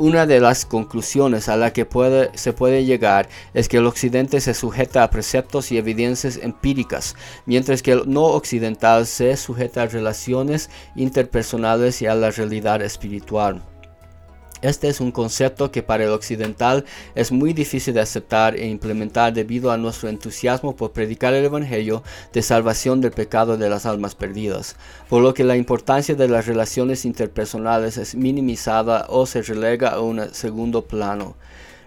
una 0.00 0.24
de 0.24 0.40
las 0.40 0.64
conclusiones 0.64 1.50
a 1.50 1.58
la 1.58 1.74
que 1.74 1.86
se 2.32 2.52
puede 2.54 2.84
llegar 2.86 3.28
es 3.52 3.68
que 3.68 3.76
el 3.76 3.86
occidente 3.86 4.40
se 4.40 4.54
sujeta 4.54 5.02
a 5.02 5.10
preceptos 5.10 5.70
y 5.70 5.76
evidencias 5.76 6.38
empíricas, 6.42 7.14
mientras 7.44 7.82
que 7.82 7.92
el 7.92 8.02
no 8.06 8.24
occidental 8.24 9.06
se 9.06 9.36
sujeta 9.36 9.82
a 9.82 9.86
relaciones 9.86 10.70
interpersonales 10.96 12.00
y 12.00 12.06
a 12.06 12.14
la 12.14 12.30
realidad 12.30 12.80
espiritual. 12.80 13.62
Este 14.62 14.88
es 14.88 15.00
un 15.00 15.10
concepto 15.10 15.70
que 15.70 15.82
para 15.82 16.04
el 16.04 16.10
occidental 16.10 16.84
es 17.14 17.32
muy 17.32 17.54
difícil 17.54 17.94
de 17.94 18.00
aceptar 18.00 18.56
e 18.56 18.66
implementar 18.66 19.32
debido 19.32 19.70
a 19.70 19.78
nuestro 19.78 20.10
entusiasmo 20.10 20.76
por 20.76 20.92
predicar 20.92 21.32
el 21.32 21.46
Evangelio 21.46 22.02
de 22.34 22.42
salvación 22.42 23.00
del 23.00 23.12
pecado 23.12 23.56
de 23.56 23.70
las 23.70 23.86
almas 23.86 24.14
perdidas, 24.14 24.76
por 25.08 25.22
lo 25.22 25.32
que 25.32 25.44
la 25.44 25.56
importancia 25.56 26.14
de 26.14 26.28
las 26.28 26.46
relaciones 26.46 27.06
interpersonales 27.06 27.96
es 27.96 28.14
minimizada 28.14 29.06
o 29.08 29.24
se 29.24 29.40
relega 29.40 29.88
a 29.88 30.00
un 30.00 30.34
segundo 30.34 30.84
plano. 30.84 31.36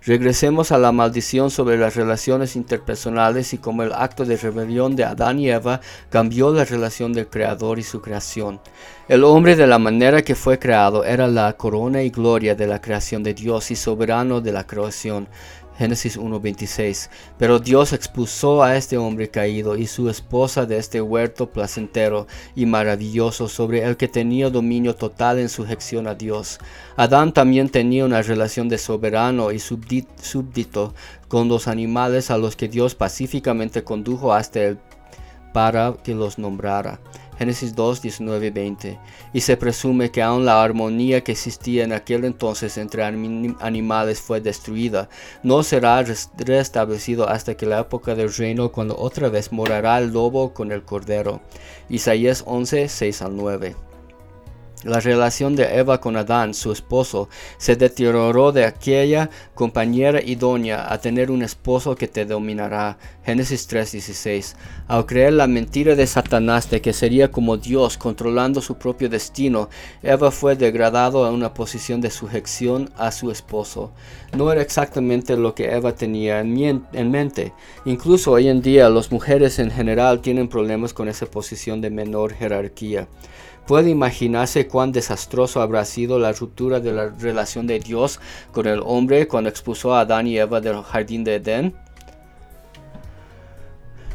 Regresemos 0.06 0.74
a 0.74 0.78
la 0.78 0.92
maldición 0.92 1.50
sobre 1.50 1.78
las 1.78 1.96
relaciones 1.96 2.58
interpersonales 2.58 3.54
y 3.54 3.58
cómo 3.58 3.84
el 3.84 3.94
acto 3.94 4.26
de 4.26 4.36
rebelión 4.36 4.98
de 4.98 5.06
Adán 5.06 5.40
y 5.40 5.50
Eva 5.50 5.80
cambió 6.10 6.52
la 6.52 6.66
relación 6.66 7.14
del 7.14 7.28
Creador 7.28 7.80
y 7.80 7.84
su 7.84 8.02
creación. 8.02 8.60
El 9.08 9.24
hombre 9.24 9.56
de 9.56 9.66
la 9.66 9.80
manera 9.80 10.22
que 10.22 10.36
fue 10.36 10.60
creado 10.60 11.06
era 11.06 11.28
la 11.28 11.54
corona 11.54 12.04
y 12.04 12.10
gloria 12.10 12.54
de 12.54 12.68
la 12.68 12.82
creación 12.82 13.24
de 13.24 13.34
Dios 13.34 13.72
y 13.72 13.78
soberano 13.78 14.42
de 14.42 14.52
la 14.52 14.68
creación. 14.68 15.30
Génesis 15.78 16.20
1.26. 16.20 17.10
Pero 17.38 17.60
Dios 17.60 17.94
expulsó 17.94 18.64
a 18.64 18.78
este 18.78 18.98
hombre 18.98 19.30
caído 19.30 19.76
y 19.76 19.88
su 19.88 20.10
esposa 20.10 20.66
de 20.66 20.78
este 20.78 21.02
huerto 21.02 21.50
placentero 21.50 22.28
y 22.56 22.66
maravilloso 22.66 23.48
sobre 23.48 23.84
el 23.84 23.98
que 23.98 24.08
tenía 24.08 24.50
dominio 24.50 24.96
total 24.96 25.40
en 25.40 25.50
sujeción 25.50 26.08
a 26.08 26.16
Dios. 26.16 26.60
Adán 26.96 27.34
también 27.34 27.70
tenía 27.70 28.06
una 28.06 28.22
relación 28.22 28.70
de 28.70 28.78
soberano 28.78 29.52
y 29.52 29.60
súbdito 29.60 30.94
con 31.28 31.48
los 31.48 31.68
animales 31.68 32.30
a 32.30 32.38
los 32.38 32.56
que 32.56 32.68
Dios 32.68 32.96
pacíficamente 32.96 33.84
condujo 33.84 34.34
hasta 34.34 34.62
él 34.62 34.78
para 35.54 35.94
que 36.04 36.16
los 36.16 36.38
nombrara. 36.38 37.00
Génesis 37.38 37.76
2, 37.76 38.02
19 38.02 38.48
y 38.48 38.50
20. 38.50 39.00
Y 39.34 39.42
se 39.42 39.58
presume 39.58 40.12
que 40.12 40.22
aun 40.22 40.46
la 40.46 40.64
armonía 40.64 41.24
que 41.24 41.32
existía 41.32 41.84
en 41.84 41.94
aquel 41.94 42.26
entonces 42.26 42.78
entre 42.78 43.04
animales 43.04 44.22
fue 44.22 44.42
destruida. 44.42 45.10
No 45.44 45.64
será 45.64 46.04
restablecido 46.04 47.28
hasta 47.28 47.56
que 47.56 47.66
la 47.66 47.80
época 47.80 48.16
del 48.16 48.34
reino 48.34 48.72
cuando 48.72 48.98
otra 48.98 49.30
vez 49.30 49.52
morará 49.52 49.98
el 49.98 50.14
lobo 50.14 50.54
con 50.54 50.72
el 50.72 50.84
cordero. 50.84 51.42
Isaías 51.90 52.44
11, 52.46 52.88
6 52.90 53.22
al 53.22 53.36
9. 53.36 53.93
La 54.84 55.00
relación 55.00 55.56
de 55.56 55.78
Eva 55.78 56.02
con 56.02 56.18
Adán, 56.18 56.54
su 56.54 56.74
esposo, 56.74 57.30
se 57.58 57.78
deterioró 57.78 58.52
de 58.52 58.66
aquella 58.66 59.30
compañera 59.56 60.22
idónea 60.22 60.92
a 60.92 60.98
tener 61.00 61.32
un 61.32 61.42
esposo 61.42 61.96
que 61.96 62.10
te 62.10 62.26
dominará. 62.26 62.98
Génesis 63.26 63.66
3:16. 63.70 64.56
Al 64.90 65.06
creer 65.06 65.34
la 65.34 65.48
mentira 65.48 65.96
de 65.96 66.06
Satanás 66.06 66.70
de 66.70 66.82
que 66.82 66.92
sería 66.92 67.32
como 67.32 67.56
Dios 67.56 67.98
controlando 67.98 68.60
su 68.60 68.76
propio 68.76 69.08
destino, 69.08 69.70
Eva 70.02 70.32
fue 70.32 70.58
degradado 70.58 71.24
a 71.24 71.32
una 71.32 71.54
posición 71.54 72.02
de 72.02 72.12
sujeción 72.12 72.90
a 72.98 73.12
su 73.12 73.32
esposo. 73.32 73.94
No 74.36 74.52
era 74.52 74.62
exactamente 74.62 75.38
lo 75.38 75.56
que 75.56 75.72
Eva 75.72 75.96
tenía 75.96 76.42
en, 76.42 76.86
en 76.92 77.10
mente. 77.10 77.54
Incluso 77.86 78.32
hoy 78.32 78.50
en 78.50 78.62
día 78.62 78.90
las 78.90 79.14
mujeres 79.14 79.60
en 79.60 79.72
general 79.72 80.20
tienen 80.20 80.50
problemas 80.50 80.94
con 80.94 81.08
esa 81.08 81.26
posición 81.26 81.80
de 81.80 81.90
menor 81.90 82.34
jerarquía. 82.34 83.08
Puede 83.68 83.90
imaginarse 83.90 84.68
cuán 84.68 84.92
desastroso 84.92 85.62
habrá 85.62 85.86
sido 85.86 86.20
la 86.20 86.34
ruptura 86.34 86.82
de 86.82 86.92
la 86.92 87.10
relación 87.10 87.66
de 87.66 87.80
Dios 87.80 88.20
con 88.52 88.68
el 88.68 88.82
hombre 88.84 89.28
cuando 89.28 89.50
expuso 89.50 89.96
a 89.96 90.02
Adán 90.02 90.28
y 90.28 90.38
Eva 90.38 90.60
del 90.60 90.82
jardín 90.84 91.24
de 91.24 91.36
Edén. 91.36 91.74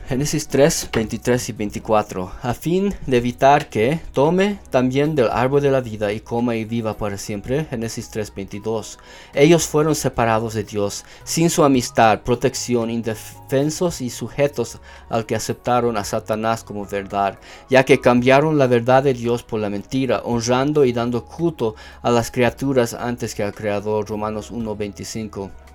Génesis 0.09 0.49
3, 0.49 0.89
23 0.91 1.51
y 1.51 1.53
24. 1.53 2.33
A 2.41 2.55
fin 2.55 2.95
de 3.07 3.19
evitar 3.19 3.69
que 3.69 4.01
tome 4.15 4.59
también 4.71 5.15
del 5.15 5.29
árbol 5.29 5.61
de 5.61 5.71
la 5.71 5.83
vida 5.83 6.15
y 6.15 6.21
coma 6.21 6.57
y 6.57 6.65
viva 6.65 6.97
para 6.97 7.19
siempre. 7.19 7.67
Génesis 7.67 8.09
3, 8.09 8.35
22. 8.35 8.99
Ellos 9.35 9.67
fueron 9.67 9.95
separados 9.95 10.55
de 10.55 10.65
Dios, 10.65 11.05
sin 11.25 11.51
su 11.51 11.63
amistad, 11.63 12.23
protección, 12.23 12.89
indefensos 12.89 14.01
y 14.01 14.09
sujetos 14.09 14.79
al 15.11 15.27
que 15.27 15.37
aceptaron 15.37 15.99
a 15.99 16.05
Satanás 16.05 16.65
como 16.65 16.87
verdad, 16.87 17.39
ya 17.69 17.85
que 17.85 18.01
cambiaron 18.01 18.57
la 18.57 18.67
verdad 18.67 19.03
de 19.03 19.13
Dios 19.13 19.43
por 19.43 19.61
la 19.61 19.69
mentira, 19.69 20.23
honrando 20.25 20.87
y 20.87 20.95
dando 20.95 21.27
culto 21.27 21.75
a 22.01 22.11
las 22.11 22.31
criaturas 22.31 22.95
antes 22.95 23.35
que 23.35 23.43
al 23.43 23.53
Creador. 23.53 24.09
Romanos 24.09 24.51
1, 24.51 24.75
25. 24.75 25.68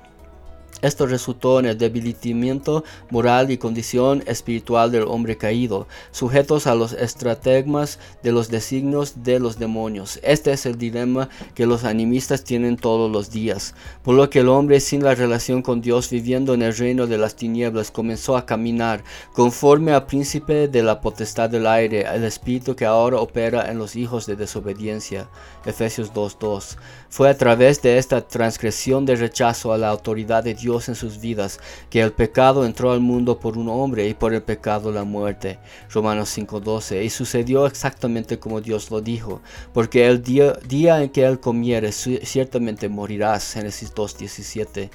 Esto 0.83 1.07
resultó 1.07 1.59
en 1.59 1.65
el 1.65 1.77
debilitamiento 1.77 2.83
moral 3.09 3.49
y 3.51 3.57
condición 3.57 4.21
espiritual 4.27 4.91
del 4.91 5.03
hombre 5.03 5.37
caído, 5.37 5.87
sujetos 6.11 6.67
a 6.67 6.75
los 6.75 6.91
estrategias 6.91 7.99
de 8.21 8.33
los 8.33 8.49
designios 8.49 9.23
de 9.23 9.39
los 9.39 9.57
demonios. 9.57 10.19
Este 10.23 10.51
es 10.51 10.65
el 10.65 10.77
dilema 10.77 11.29
que 11.55 11.65
los 11.65 11.85
animistas 11.85 12.43
tienen 12.43 12.75
todos 12.75 13.09
los 13.09 13.31
días, 13.31 13.75
por 14.03 14.15
lo 14.15 14.29
que 14.29 14.39
el 14.39 14.49
hombre 14.49 14.81
sin 14.81 15.05
la 15.05 15.15
relación 15.15 15.61
con 15.61 15.79
Dios 15.79 16.09
viviendo 16.09 16.53
en 16.53 16.63
el 16.63 16.75
reino 16.75 17.07
de 17.07 17.17
las 17.17 17.37
tinieblas 17.37 17.91
comenzó 17.91 18.35
a 18.35 18.45
caminar 18.45 19.05
conforme 19.31 19.93
al 19.93 20.05
príncipe 20.05 20.67
de 20.67 20.83
la 20.83 20.99
potestad 20.99 21.49
del 21.49 21.65
aire, 21.65 22.05
el 22.13 22.25
espíritu 22.25 22.75
que 22.75 22.85
ahora 22.85 23.21
opera 23.21 23.71
en 23.71 23.77
los 23.77 23.95
hijos 23.95 24.25
de 24.25 24.35
desobediencia. 24.35 25.29
Efesios 25.65 26.13
2.2. 26.13 26.75
Fue 27.09 27.29
a 27.29 27.37
través 27.37 27.81
de 27.81 27.97
esta 27.97 28.27
transgresión 28.27 29.05
de 29.05 29.15
rechazo 29.15 29.71
a 29.71 29.77
la 29.77 29.89
autoridad 29.89 30.43
de 30.43 30.55
Dios 30.55 30.72
en 30.89 30.95
sus 30.95 31.19
vidas, 31.21 31.59
que 31.89 32.01
el 32.01 32.11
pecado 32.11 32.65
entró 32.65 32.91
al 32.91 32.99
mundo 32.99 33.39
por 33.39 33.57
un 33.57 33.69
hombre 33.69 34.07
y 34.07 34.13
por 34.13 34.33
el 34.33 34.41
pecado 34.41 34.91
la 34.91 35.03
muerte. 35.03 35.59
Romanos 35.91 36.29
5:12. 36.29 37.03
Y 37.03 37.09
sucedió 37.09 37.67
exactamente 37.67 38.39
como 38.39 38.61
Dios 38.61 38.91
lo 38.91 39.01
dijo, 39.01 39.41
porque 39.73 40.07
el 40.07 40.23
día, 40.23 40.53
día 40.67 41.01
en 41.01 41.09
que 41.09 41.23
él 41.23 41.39
comiere 41.39 41.91
ciertamente 41.91 42.89
morirás. 42.89 43.53
Génesis 43.53 43.93
2:17. 43.93 44.89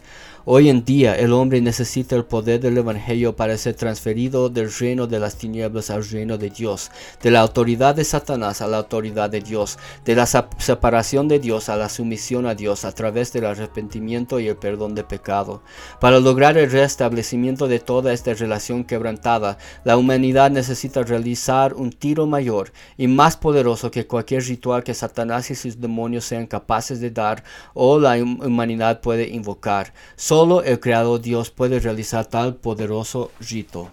Hoy 0.50 0.70
en 0.70 0.82
día 0.82 1.14
el 1.14 1.34
hombre 1.34 1.60
necesita 1.60 2.16
el 2.16 2.24
poder 2.24 2.58
del 2.58 2.78
Evangelio 2.78 3.36
para 3.36 3.58
ser 3.58 3.74
transferido 3.74 4.48
del 4.48 4.72
reino 4.72 5.06
de 5.06 5.18
las 5.18 5.36
tinieblas 5.36 5.90
al 5.90 6.08
reino 6.08 6.38
de 6.38 6.48
Dios, 6.48 6.90
de 7.22 7.30
la 7.30 7.40
autoridad 7.40 7.94
de 7.94 8.02
Satanás 8.02 8.62
a 8.62 8.66
la 8.66 8.78
autoridad 8.78 9.28
de 9.28 9.42
Dios, 9.42 9.78
de 10.06 10.14
la 10.14 10.24
separación 10.24 11.28
de 11.28 11.38
Dios 11.38 11.68
a 11.68 11.76
la 11.76 11.90
sumisión 11.90 12.46
a 12.46 12.54
Dios 12.54 12.86
a 12.86 12.92
través 12.92 13.30
del 13.34 13.44
arrepentimiento 13.44 14.40
y 14.40 14.48
el 14.48 14.56
perdón 14.56 14.94
de 14.94 15.04
pecado. 15.04 15.60
Para 16.00 16.18
lograr 16.18 16.56
el 16.56 16.70
restablecimiento 16.70 17.68
de 17.68 17.80
toda 17.80 18.14
esta 18.14 18.32
relación 18.32 18.84
quebrantada, 18.84 19.58
la 19.84 19.98
humanidad 19.98 20.50
necesita 20.50 21.02
realizar 21.02 21.74
un 21.74 21.92
tiro 21.92 22.26
mayor 22.26 22.72
y 22.96 23.06
más 23.06 23.36
poderoso 23.36 23.90
que 23.90 24.06
cualquier 24.06 24.44
ritual 24.44 24.82
que 24.82 24.94
Satanás 24.94 25.50
y 25.50 25.54
sus 25.54 25.78
demonios 25.78 26.24
sean 26.24 26.46
capaces 26.46 27.02
de 27.02 27.10
dar 27.10 27.44
o 27.74 27.98
la 27.98 28.16
humanidad 28.16 29.02
puede 29.02 29.28
invocar. 29.28 29.92
Solo 30.38 30.62
el 30.62 30.78
Creador 30.78 31.20
Dios 31.20 31.50
puede 31.50 31.80
realizar 31.80 32.24
tal 32.26 32.54
poderoso 32.54 33.32
rito. 33.40 33.90